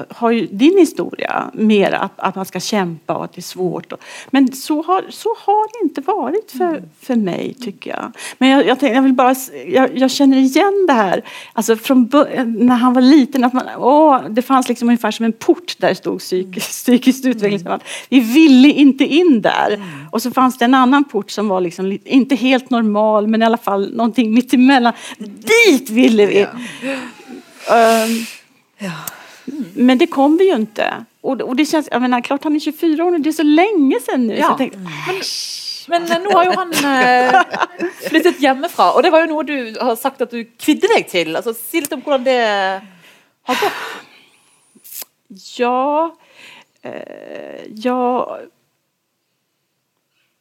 [0.08, 3.92] har ju din historia mer att, at man ska kämpa och att det är svårt.
[4.30, 6.82] Men så har, så har det inte varit för, mm.
[7.00, 8.12] för mig tycker jag.
[8.38, 9.34] Men jag, jag, tänkte, jag vill bara,
[9.66, 11.22] jag, jag, känner igen det här,
[11.52, 12.10] alltså från
[12.46, 15.88] när han var liten, att man, åh, det fanns liksom ungefär som en port där
[15.88, 17.24] det stod psykisk, psykiskt.
[17.24, 17.80] Mm.
[18.08, 19.74] Vi ville inte in där.
[19.74, 19.88] Mm.
[20.10, 23.44] Och så fanns det en annan port som var liksom, inte helt normal men i
[23.44, 24.92] alla fall någonting mittemellan.
[25.18, 26.40] Dit ville vi!
[26.40, 28.04] Ja.
[28.04, 28.26] Um,
[28.78, 28.92] ja.
[29.74, 31.04] Men det kom vi ju inte.
[31.20, 33.42] Och, och det känns, jag menar, klart han är 24 år nu, det är så
[33.42, 34.36] länge sedan nu.
[34.36, 34.48] Ja.
[34.48, 34.78] Så tänkte,
[35.88, 37.42] men, men nå har jo han eh,
[38.08, 41.34] flyttet hjemmefra, og det var jo noe du har sagt at du kvidde deg til.
[41.36, 42.38] Altså, si litt om hvordan det
[43.50, 43.82] har gått.
[45.56, 46.12] Ja
[46.84, 47.98] eh, Ja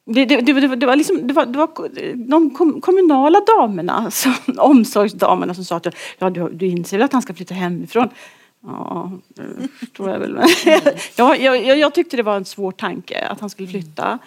[0.05, 1.69] det, det, det, det, var liksom, det, var, det var
[2.15, 2.39] de
[2.81, 7.37] kommunala damene, som, omsorgsdamerna som sa at ja, du, du inser vel at han skal
[7.37, 8.11] flytta hemifrån.
[8.63, 9.11] Ja,
[9.79, 10.39] förstår jag väl.
[11.15, 14.19] jag, jag, jag, tyckte det var en svår tanke att han skulle flytta.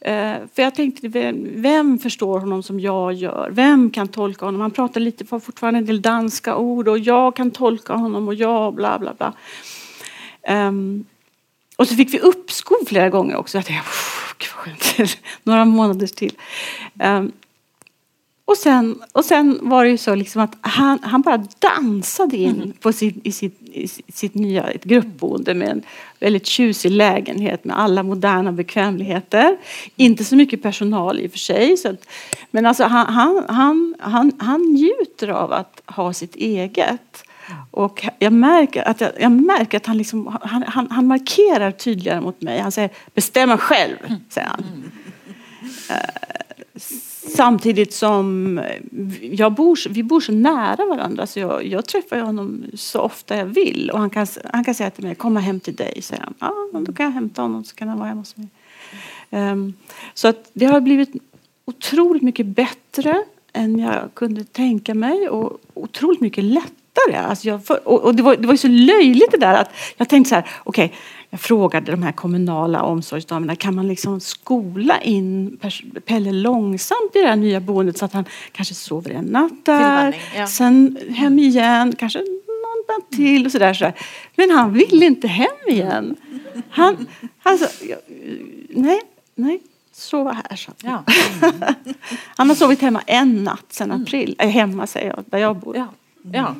[0.00, 3.50] Eh, för jag tänkte, vem, vem, förstår honom som jag gör?
[3.52, 4.60] Vem kan tolka honom?
[4.60, 8.74] Han pratar lite, fortfarande en del danska ord och jag kan tolka honom och jag
[8.74, 9.32] bla bla bla.
[10.68, 11.04] Um,
[11.76, 13.58] och så fick vi uppskov flera gånger också.
[13.58, 16.32] Jag tänkte, Några månader till.
[17.02, 17.32] Um,
[18.52, 22.56] och sen, och sen var det ju så liksom att han, han bara dansade in
[22.56, 22.72] mm.
[22.72, 25.82] på sitt, i, sitt, i sitt nya ett gruppboende med en
[26.20, 29.56] väldigt tjusig lägenhet med alla moderna bekvämligheter.
[29.96, 31.76] Inte så mycket personal i och för sig.
[31.76, 32.06] Så att,
[32.50, 37.24] men alltså han, han, han, han, han njuter av att ha sitt eget.
[37.70, 42.20] Och jag märker att, jag, jag märker att han, liksom, han, han, han, markerar tydligare
[42.20, 42.58] mot mig.
[42.58, 43.96] Han säger bestämma själv,
[44.28, 44.64] säger han.
[44.64, 44.90] Mm.
[45.90, 48.60] Uh, Samtidigt som
[49.20, 53.46] jag bor, vi bor så nära varandra så jag, jag träffar honom så ofta jag
[53.46, 53.90] vill.
[53.92, 56.02] Och han kan, han kan säga till mig, komma hem till dig.
[56.02, 56.34] Säger han.
[56.72, 58.48] Ja, då kan jag hämta honom så kan han vara hemma hos mig.
[59.30, 59.74] Um,
[60.14, 61.10] så att det har blivit
[61.64, 67.16] otroligt mycket bättre än jag kunde tänka mig och otroligt mycket lättare.
[67.16, 70.08] Alltså jag, och, och det, var, det var ju så löjligt det där att jag
[70.08, 70.98] tänkte så här, okej, okay,
[71.32, 75.58] jag frågade de här kommunala omsorgsdamerna, kan man liksom skola in
[76.04, 80.16] Pelle långsamt i det här nya boendet så att han kanske sover en natt där,
[80.36, 80.46] ja.
[80.46, 83.74] sen hem igen, kanske någon natt till och sådär.
[83.74, 83.92] Så
[84.36, 86.16] Men han ville inte hem igen.
[86.70, 87.06] Han,
[87.42, 87.66] alltså,
[88.68, 89.00] nej,
[89.34, 89.60] nej,
[89.92, 90.56] sova här.
[90.56, 90.72] Så.
[90.82, 91.04] Ja.
[92.36, 95.76] han har sovit hemma en natt sedan april, äh, hemma säger jag, där jag bor.
[95.76, 95.88] Ja.
[96.32, 96.54] ja.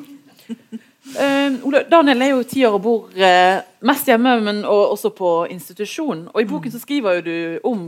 [1.03, 5.31] Uh, Daniel er jo ti år og bor uh, mest hjemme, men og, også på
[5.51, 6.29] institusjon.
[6.31, 7.85] Og I boken så skriver jo du om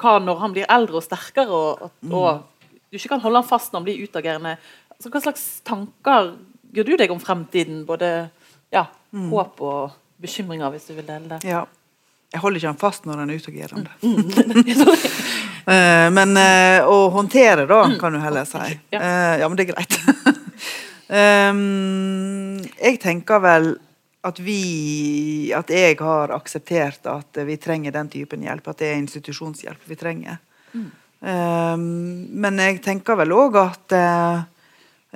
[0.00, 2.16] hva når han blir eldre og sterkere, og, og, mm.
[2.16, 4.56] og du ikke kan holde han fast når han blir utagerende.
[4.96, 6.32] Altså, hva slags tanker
[6.76, 7.84] gjør du deg om fremtiden?
[7.88, 8.12] Både
[8.72, 9.28] ja, mm.
[9.34, 11.44] håp og bekymringer, hvis du vil dele det.
[11.48, 11.66] Ja.
[12.32, 13.92] Jeg holder ikke han fast når han er utagerende.
[14.00, 14.32] Mm.
[15.68, 16.40] uh, men
[16.88, 18.00] å håndtere, da, mm.
[18.00, 18.80] kan du heller si.
[18.96, 19.04] Ja.
[19.44, 20.00] ja, men det er greit.
[21.06, 23.68] Um, jeg tenker vel
[24.26, 28.72] at vi At jeg har akseptert at vi trenger den typen hjelp.
[28.72, 30.40] At det er institusjonshjelp vi trenger.
[30.74, 30.88] Mm.
[31.26, 31.84] Um,
[32.42, 34.40] men jeg tenker vel òg at uh,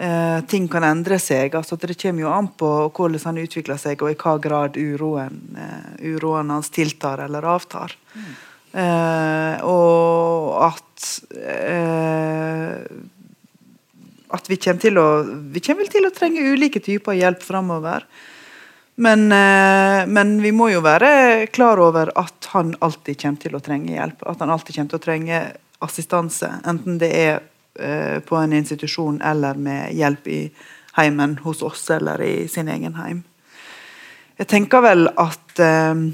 [0.00, 1.54] uh, ting kan endre seg.
[1.54, 5.42] altså Det kommer jo an på hvordan han utvikler seg, og i hva grad uroen,
[5.58, 7.98] uh, uroen hans tiltar eller avtar.
[8.14, 8.30] Mm.
[9.66, 11.20] og at at
[14.50, 15.08] vi kommer til å
[15.54, 18.06] Vi kommer til å trenge ulike typer hjelp framover.
[19.00, 23.62] Men, eh, men, vi må jo være klar over at han alltid kommer til å
[23.64, 24.26] trenge hjelp.
[24.28, 25.38] At han alltid kommer til å trenge
[25.80, 26.50] assistanse.
[26.68, 27.40] Enten det er
[27.80, 30.40] eh, på en institusjon eller med hjelp i
[30.98, 33.22] heimen hos oss eller i sin egen heim.
[34.36, 36.04] Jeg tenker vel at eh,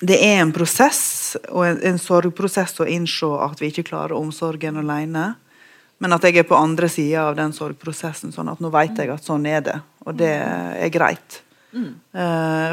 [0.00, 4.80] det er en prosess og en, en sorgprosess å innse at vi ikke klarer omsorgen
[4.80, 5.34] alene.
[6.04, 8.32] Men at jeg er på andre sida av den sorgprosessen.
[8.32, 11.38] sånn at nå vet jeg at sånn er det, og det er greit.
[11.72, 11.94] Mm.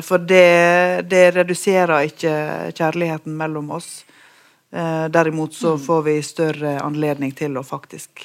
[0.04, 2.34] For det, det, reduserer ikke
[2.76, 4.04] kjærligheten mellom oss.
[4.72, 5.82] Uh, derimot så mm.
[5.84, 8.22] får vi større anledning til å faktisk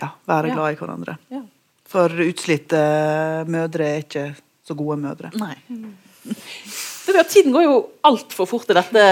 [0.00, 1.16] ja, være glad i hverandre.
[1.30, 1.42] Ja.
[1.90, 2.80] For utslitte
[3.50, 4.24] mødre er ikke
[4.66, 5.34] så gode mødre.
[5.42, 5.56] Nei.
[7.06, 7.24] Mm.
[7.28, 7.76] Tiden går jo
[8.06, 9.02] altfor fort i dette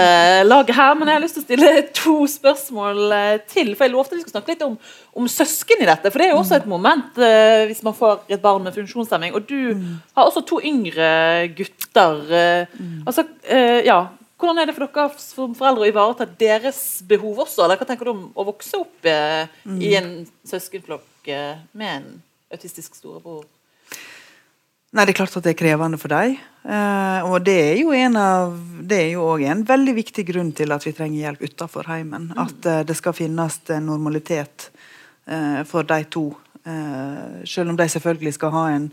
[0.45, 3.73] laget her, men jeg har lyst til å stille to spørsmål eh, til.
[3.75, 4.77] For jeg lovte vi skulle snakke litt om,
[5.17, 6.11] om, søsken i dette.
[6.11, 9.35] For det er jo også et moment uh, hvis man får et barn med funksjonshemming.
[9.37, 9.91] Og du mm.
[10.17, 11.09] har også to yngre
[11.57, 12.23] gutter.
[12.29, 13.99] Uh, altså, uh, ja,
[14.39, 17.65] hvordan er det for dere som foreldre å ivareta deres behov også?
[17.65, 19.79] Eller hva tenker du om å vokse opp mm.
[19.83, 20.11] i en
[20.47, 21.33] søskenflokk
[21.75, 22.11] med en
[22.53, 23.43] autistisk storebror?
[24.89, 26.39] Nei, Det er klart at det er krevende for dem.
[26.63, 30.51] Eh, og det er jo en av, det er jo òg en veldig viktig grunn
[30.55, 32.29] til at vi trenger hjelp utenfor heimen.
[32.33, 32.41] Mm.
[32.43, 34.69] At eh, det skal finnes normalitet
[35.25, 36.29] eh, for de to.
[37.49, 38.83] Selv om de selvfølgelig skal ha en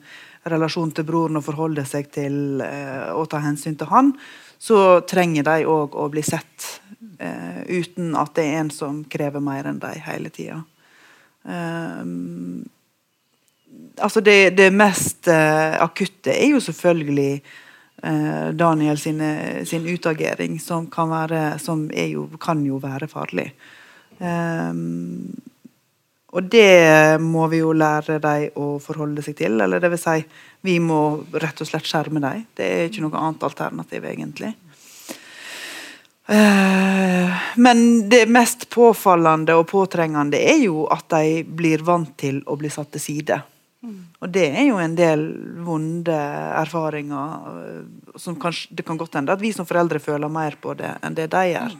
[0.48, 4.12] relasjon til broren og forholde seg til og ta hensyn til han,
[4.56, 6.68] så trenger de òg å bli sett.
[7.68, 10.62] Uten at det er en som krever mer enn de hele tida.
[14.02, 17.42] Altså det, det mest uh, akutte er jo selvfølgelig
[18.04, 19.22] uh, Daniel sin,
[19.64, 23.50] sin utagering, som, kan, være, som jo, kan jo være farlig.
[24.18, 25.32] Um,
[26.36, 29.56] og det må vi jo lære dem å forholde seg til.
[29.62, 30.18] Eller det vil si,
[30.66, 31.00] vi må
[31.32, 32.44] rett og slett skjerme dem.
[32.56, 34.52] Det er ikke noe annet alternativ, egentlig.
[36.26, 37.30] Uh,
[37.62, 42.72] men det mest påfallende og påtrengende er jo at de blir vant til å bli
[42.72, 43.38] satt til side.
[43.84, 45.22] Og det er jo en del
[45.64, 46.16] vonde
[46.62, 47.82] erfaringer øh,
[48.16, 51.14] som kanskje, Det kan godt hende at vi som foreldre føler mer på det enn
[51.14, 51.76] det de gjør.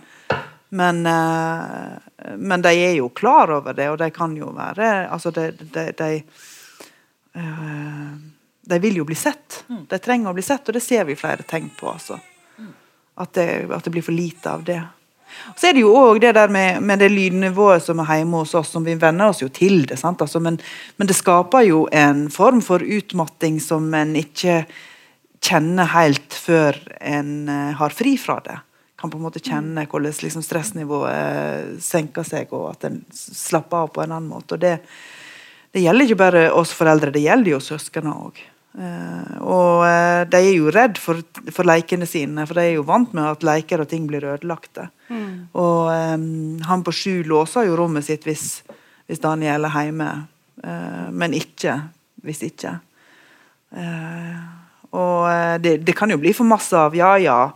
[0.76, 5.30] Men, uh, men de er jo klar over det, og de kan jo være Altså,
[5.30, 6.08] de, de, de,
[7.38, 8.16] uh,
[8.66, 9.62] de vil jo bli sett.
[9.88, 11.92] De trenger å bli sett, og det ser vi flere tegn på.
[11.94, 12.18] Altså.
[13.16, 14.82] At, det, at det blir for lite av det.
[15.56, 18.54] Så er det jo òg det der med, med, det lydnivået som er hjemme hos
[18.58, 19.98] oss, som vi venner oss jo til det.
[20.02, 20.58] Altså, men,
[20.96, 24.64] men, det skaper jo en form for utmatting som en ikke
[25.46, 28.58] kjenner helt før en uh, har fri fra det.
[28.96, 29.90] Kan på en måte kjenne mm.
[29.92, 34.56] hvordan liksom, stressnivået senker seg, og at en slapper av på en annen måte.
[34.56, 34.78] Og det,
[35.76, 38.44] det gjelder ikke bare oss foreldre, det gjelder jo søsknene òg.
[38.76, 42.84] Uh, og uh, de er jo redd for, for lekene sine, for de er jo
[42.84, 44.90] vant med at leker og ting blir ødelagte.
[45.08, 45.46] Mm.
[45.56, 46.26] Og um,
[46.66, 48.60] han på sju låser jo rommet sitt hvis,
[49.08, 50.10] hvis Daniel er hjemme,
[50.60, 51.78] uh, men ikke
[52.26, 52.72] hvis ikke.
[54.96, 57.52] og det, det, kan jo bli for masse av ja, ja.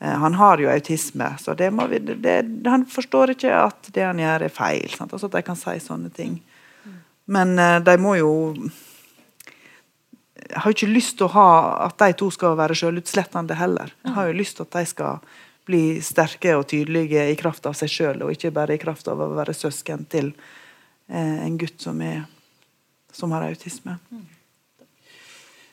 [0.00, 2.34] han har jo autisme, så det må vi, det,
[2.66, 4.88] han forstår ikke at det han gjør, er feil.
[4.96, 5.12] Sant?
[5.12, 6.40] Altså at de kan si sånne ting.
[6.82, 6.96] Mm.
[7.36, 7.54] Men
[7.86, 8.32] de må jo
[10.50, 11.50] jeg har ikke lyst til å ha
[11.86, 13.92] at de to skal være selvutslettende heller.
[14.04, 15.22] Jeg har jo lyst til at de skal
[15.70, 19.20] bli sterke og tydelige i kraft av seg sjøl, og ikke bare i kraft av
[19.22, 20.32] å være søsken til
[21.08, 22.24] eh, en gutt som, er,
[23.14, 23.96] som har autisme.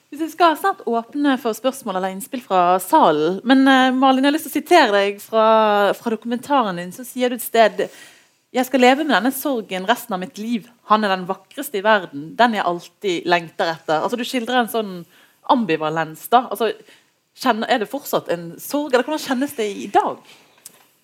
[0.10, 3.42] Vi skal snart åpne for spørsmål eller innspill fra salen.
[3.44, 5.48] Men uh, Malin, jeg har lyst til å sitere deg fra,
[5.98, 6.94] fra dokumentaren din.
[6.96, 7.84] Så sier du et sted
[8.58, 10.68] jeg skal leve med denne sorgen resten av mitt liv.
[10.90, 12.32] Han er den vakreste i verden.
[12.40, 14.02] Den jeg alltid lengter etter.
[14.02, 14.92] Altså, du skildrer en sånn
[15.54, 16.26] ambivalens.
[16.34, 16.48] da.
[16.50, 16.72] Altså,
[17.38, 20.18] kjenner, er det fortsatt en sorg, eller hvordan kjennes det i dag?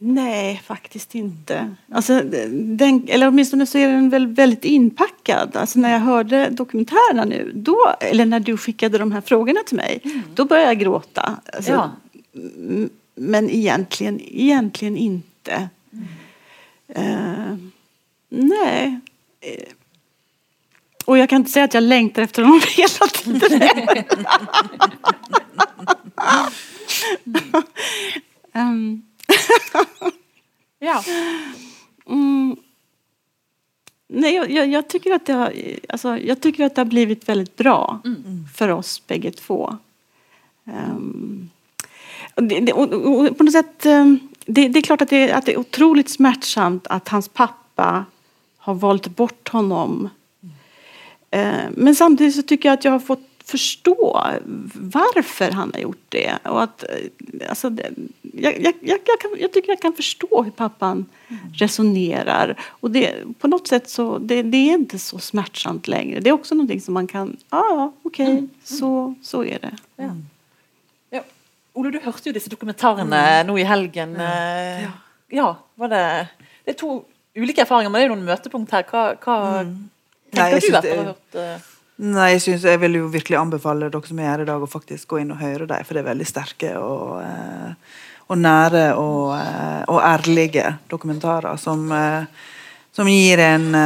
[0.06, 1.76] Nej, faktiskt inte.
[1.92, 5.56] Alltså, den, eller åtminstone så är den väl väldigt inpackad.
[5.56, 9.78] Alltså, när jag hörde dokumentärerna nu, då, eller när du skickade de här frågorna till
[9.78, 10.22] mig, mm.
[10.36, 11.38] då började jag gråta.
[11.54, 11.92] Alltså, ja.
[13.16, 15.70] Men egentligen, egentligen inte.
[16.98, 17.56] Uh,
[18.30, 19.00] nej.
[19.46, 19.74] Uh,
[21.06, 23.70] och jag kan inte säga att jag längtar efter honom hela tiden.
[28.54, 29.02] um.
[30.80, 31.04] ja.
[32.10, 32.56] Mm.
[34.08, 35.54] Nej, jag, jag, tycker att det har,
[35.90, 38.46] alltså, jag tycker att det har blivit väldigt bra mm.
[38.56, 39.78] för oss bägge två.
[40.66, 41.50] Um,
[42.36, 45.46] och det, och, och på något sätt um, det, det, är klart att det, att
[45.46, 48.06] det är otroligt smärtsamt att hans pappa
[48.58, 50.10] har valt bort honom.
[51.32, 54.22] Eh, men samtidigt så tycker jag att jag har fått förstå
[54.74, 56.38] varför han har gjort det.
[56.44, 57.90] Och att, eh, alltså, det,
[58.22, 61.42] jag, jag, jag, kan, jag, tycker jag kan förstå hur pappan mm.
[61.54, 62.60] resonerar.
[62.68, 66.20] Och det, på något sätt så det, det, är inte så smärtsamt längre.
[66.20, 68.50] Det är också någonting som man kan, ja ah, okej, okay, mm.
[68.64, 69.78] så, så är det.
[69.96, 70.16] Ja.
[71.74, 71.80] Ja.
[71.82, 73.48] Ole, du hørte jo disse dokumentarene mm.
[73.50, 74.14] nå i helgen.
[74.20, 74.30] Ja.
[74.30, 74.90] Eh,
[75.34, 75.50] ja.
[75.76, 76.06] var det
[76.66, 77.04] Det er to
[77.36, 78.86] ulike erfaringer, men det er jo noen møtepunkt her.
[78.86, 79.72] Hva, hva mm.
[80.36, 81.70] tenker Nei, du etter å ha hørt uh...
[82.04, 84.70] Nei, jeg, synes, jeg vil jo virkelig anbefale dere som er her i dag, å
[84.70, 88.00] faktisk gå inn og høre dem, for det er veldig sterke og, eh,
[88.34, 89.30] og nære og,
[89.94, 91.86] og, ærlige dokumentarer som,
[92.98, 93.78] som gir en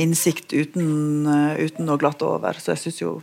[0.00, 1.28] innsikt uten,
[1.60, 2.56] uten å glatte over.
[2.56, 3.14] Så jeg syns jo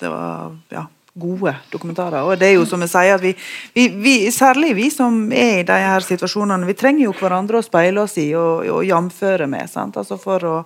[0.00, 2.24] det var ja, gode dokumentarer.
[2.24, 3.34] Og det er jo som jeg sier, at vi,
[3.74, 7.66] vi, vi, særlig vi som er i de her situasjonene, vi trenger jo hverandre å
[7.66, 9.68] speile oss i og, og jamføre med.
[9.70, 10.00] Sant?
[10.00, 10.58] Altså for å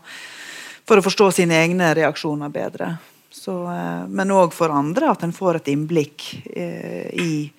[0.87, 2.93] for å forstå sine egne reaksjoner bedre.
[3.31, 7.53] Så, eh, men òg for andre, at en får et innblikk eh, i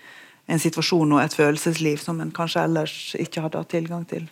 [0.48, 4.30] en situasjon og et følelsesliv som en kanskje ellers ikke hadde hatt tilgang til.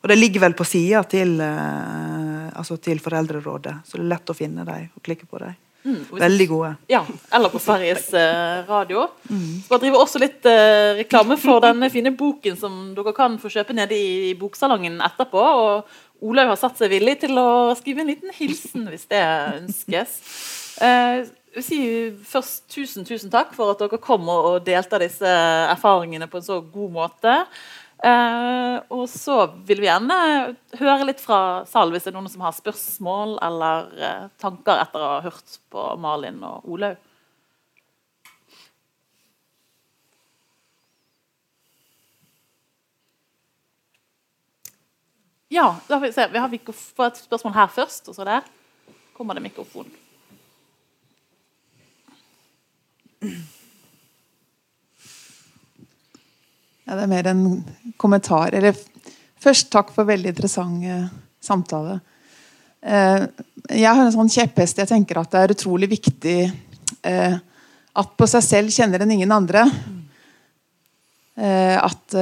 [0.00, 4.30] Og det ligger vel på sida til, eh, altså til Foreldrerådet, så det er lett
[4.30, 5.58] å finne dem og klikke på dem.
[5.84, 6.74] Mm, Veldig gode.
[6.92, 9.06] Ja, Eller på Sveriges uh, Radio.
[9.30, 9.62] Mm.
[9.64, 13.76] Så driver også litt eh, reklame for denne fine boken som dere kan få kjøpe
[13.76, 15.40] nede i, boksalongen etterpå.
[15.40, 19.24] Og Olaug har satt seg villig til å skrive en liten hilsen hvis det
[19.56, 20.16] ønskes.
[20.84, 21.24] Eh,
[21.56, 25.26] jeg sier først tusen, tusen takk for at dere kom og delte disse
[25.72, 27.32] erfaringene på en så god måte.
[28.00, 30.16] Eh, og så vil vi gjerne
[30.80, 35.04] høre litt fra salen hvis det er noen som har spørsmål eller eh, tanker etter
[35.04, 36.96] å ha hørt på Malin og Olaug.
[45.52, 46.28] Ja, da får vi se.
[46.30, 48.46] Vi har et spørsmål her først, og så der
[49.16, 49.90] kommer det mikrofon.
[56.90, 57.44] Ja, det er mer en
[57.94, 58.50] kommentar.
[58.50, 58.74] Eller
[59.38, 61.04] først takk for veldig interessant eh,
[61.38, 62.00] samtale.
[62.82, 63.28] Eh,
[63.78, 64.82] jeg har en sånn kjepphest.
[64.82, 66.34] Jeg tenker at det er utrolig viktig
[67.06, 67.38] eh,
[67.94, 69.62] at på seg selv kjenner en ingen andre.
[71.40, 72.14] at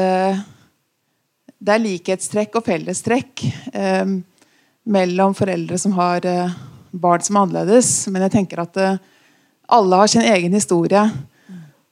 [1.58, 3.42] det er likhetstrekk og fellestrekk
[3.72, 4.12] eh,
[4.88, 6.52] mellom foreldre som har eh,
[6.92, 7.90] barn som er annerledes.
[8.12, 9.00] Men jeg tenker at eh,
[9.74, 11.02] alle har sin egen historie.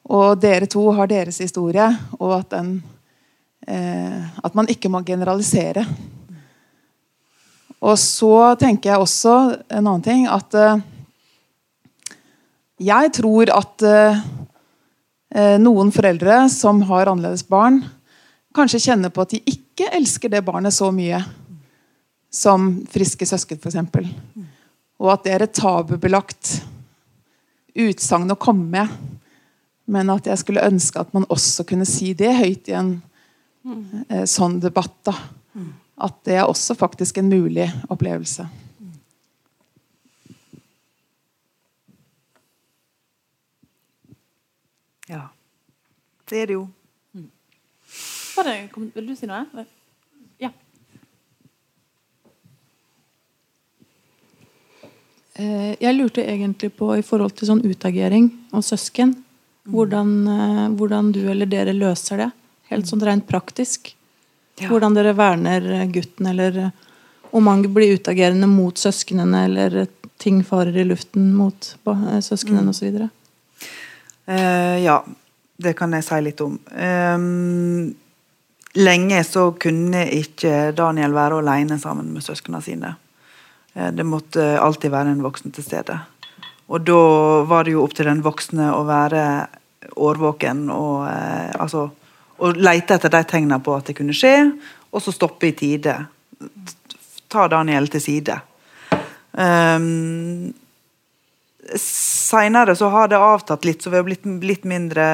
[0.07, 1.87] Og dere to har deres historie.
[2.21, 2.83] Og at, den,
[3.67, 5.87] eh, at man ikke må generalisere.
[7.83, 9.35] Og så tenker jeg også
[9.69, 10.85] en annen ting at eh,
[12.87, 14.23] jeg tror at eh,
[15.61, 17.83] noen foreldre som har annerledes barn,
[18.57, 21.21] kanskje kjenner på at de ikke elsker det barnet så mye
[22.33, 23.77] som friske søsken, f.eks.
[25.01, 26.57] Og at det er et tabubelagt
[27.77, 29.16] utsagn å komme med.
[29.87, 32.95] Men at jeg skulle ønske at man også kunne si det høyt i en
[34.09, 34.97] eh, sånn debatt.
[35.07, 35.15] da.
[35.97, 38.49] At det er også faktisk en mulig opplevelse.
[45.09, 45.23] Ja.
[46.29, 46.67] Det er det jo.
[48.37, 48.55] Det,
[48.95, 49.65] vil du si noe?
[50.43, 50.51] Ja.
[55.37, 59.15] Eh, jeg lurte egentlig på i forhold til sånn utagering og søsken.
[59.73, 62.31] Hvordan, eh, hvordan du eller dere løser det.
[62.71, 63.93] Helt sånn rent praktisk.
[64.61, 64.71] Ja.
[64.71, 66.71] Hvordan dere verner gutten, eller
[67.37, 69.87] om han blir utagerende mot søsknene, eller
[70.23, 72.71] ting farer i luften mot søsknene mm.
[72.73, 73.03] osv.
[74.27, 74.97] Uh, ja,
[75.61, 76.57] det kan jeg si litt om.
[76.73, 77.95] Um,
[78.77, 82.91] Lenge så kunne ikke Daniel være alene sammen med søsknene sine.
[83.73, 85.97] Eh, det måtte alltid være en voksen til stede.
[86.67, 87.03] Og da
[87.47, 89.23] var det jo opp til den voksne å være
[89.97, 91.87] årvåken og eh, altså,
[92.43, 94.35] og lete etter de tegnene på at det kunne skje,
[94.91, 95.95] og så stoppe i tide.
[97.33, 98.37] Ta Daniel til side.
[99.33, 100.53] Um,
[101.77, 105.07] Seinere så har det avtatt litt, så vi har blitt litt mindre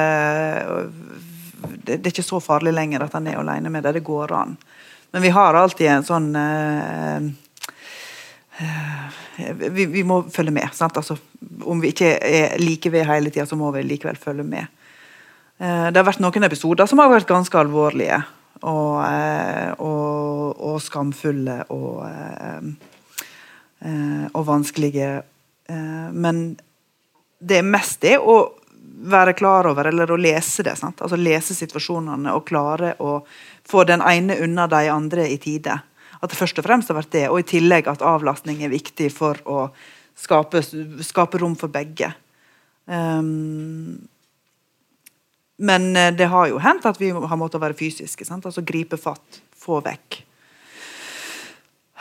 [1.63, 3.95] det, det, er ikke så farlig lenger at han er alene med det.
[3.97, 4.57] Det går an.
[5.13, 7.23] Men vi har alltid en sånn uh,
[9.59, 10.69] vi, vi, må følge med.
[10.75, 10.97] Sant?
[10.99, 11.17] Altså,
[11.61, 14.71] om vi ikke er like ved hele tida, så må vi likevel følge med.
[15.61, 18.21] Uh, det har vært noen episoder som har vært ganske alvorlige
[18.63, 22.03] og, uh, og, og skamfulle og,
[24.33, 25.23] og vanskelige.
[26.15, 26.37] men
[27.43, 28.37] det er mest det å
[29.03, 30.75] være klar over, eller å lese det.
[30.79, 31.01] Sant?
[31.01, 33.19] Altså Lese situasjonene og klare å
[33.67, 35.75] få den ene unna de andre i tide.
[36.21, 39.09] At det først og fremst har vært det, og i tillegg at avlastning er viktig
[39.11, 39.65] for å
[40.19, 40.61] skape,
[41.03, 42.11] skape rom for begge.
[42.85, 44.01] Um,
[45.63, 48.25] men eh, det har jo hendt at vi har måttet være fysiske.
[48.27, 48.45] Sant?
[48.45, 50.23] Altså gripe fatt, få vekk.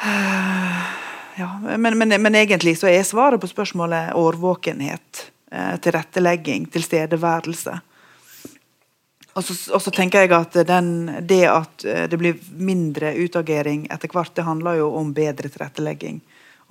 [1.32, 1.46] Ja,
[1.80, 5.22] men, men, men, egentlig så er svaret på spørsmålet årvåkenhet.
[5.48, 7.78] Eh, tilrettelegging, tilstedeværelse.
[9.32, 10.90] Og så, og så, tenker jeg at den,
[11.24, 16.20] det at eh, det blir mindre utagering etter hvert, det handler jo om bedre tilrettelegging.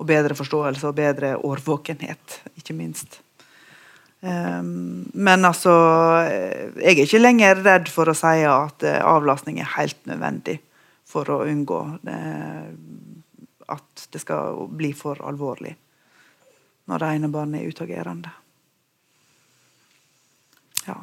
[0.02, 3.20] Og bedre forståelse og bedre årvåkenhet, ikke minst.
[4.22, 5.72] Um, men altså
[6.30, 10.60] eh, Jeg er ikke lenger redd for å si at uh, avlastning er helt nødvendig
[11.10, 12.18] for å unngå det,
[13.74, 15.74] at det skal bli for alvorlig
[16.86, 18.30] når det ene barnet er utagerende.
[20.86, 20.96] Ja.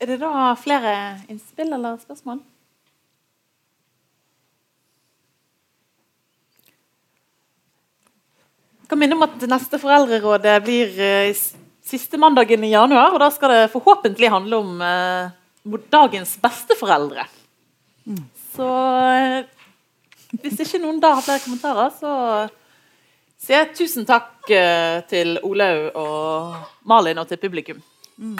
[0.00, 0.92] Er det da flere
[1.32, 2.40] innspill eller spørsmål?
[8.88, 11.34] Kan minne om at det neste Foreldrerådet blir eh,
[11.86, 13.14] siste mandagen i januar.
[13.14, 17.26] og Da skal det forhåpentlig handle om eh, dagens besteforeldre.
[18.06, 18.22] Mm.
[18.56, 18.68] Så
[19.12, 19.44] eh,
[20.42, 22.12] hvis ikke noen da har flere kommentarer, så
[23.40, 26.56] sier jeg tusen takk eh, til Olaug og
[26.88, 27.82] Malin og til publikum.
[28.16, 28.38] Mm.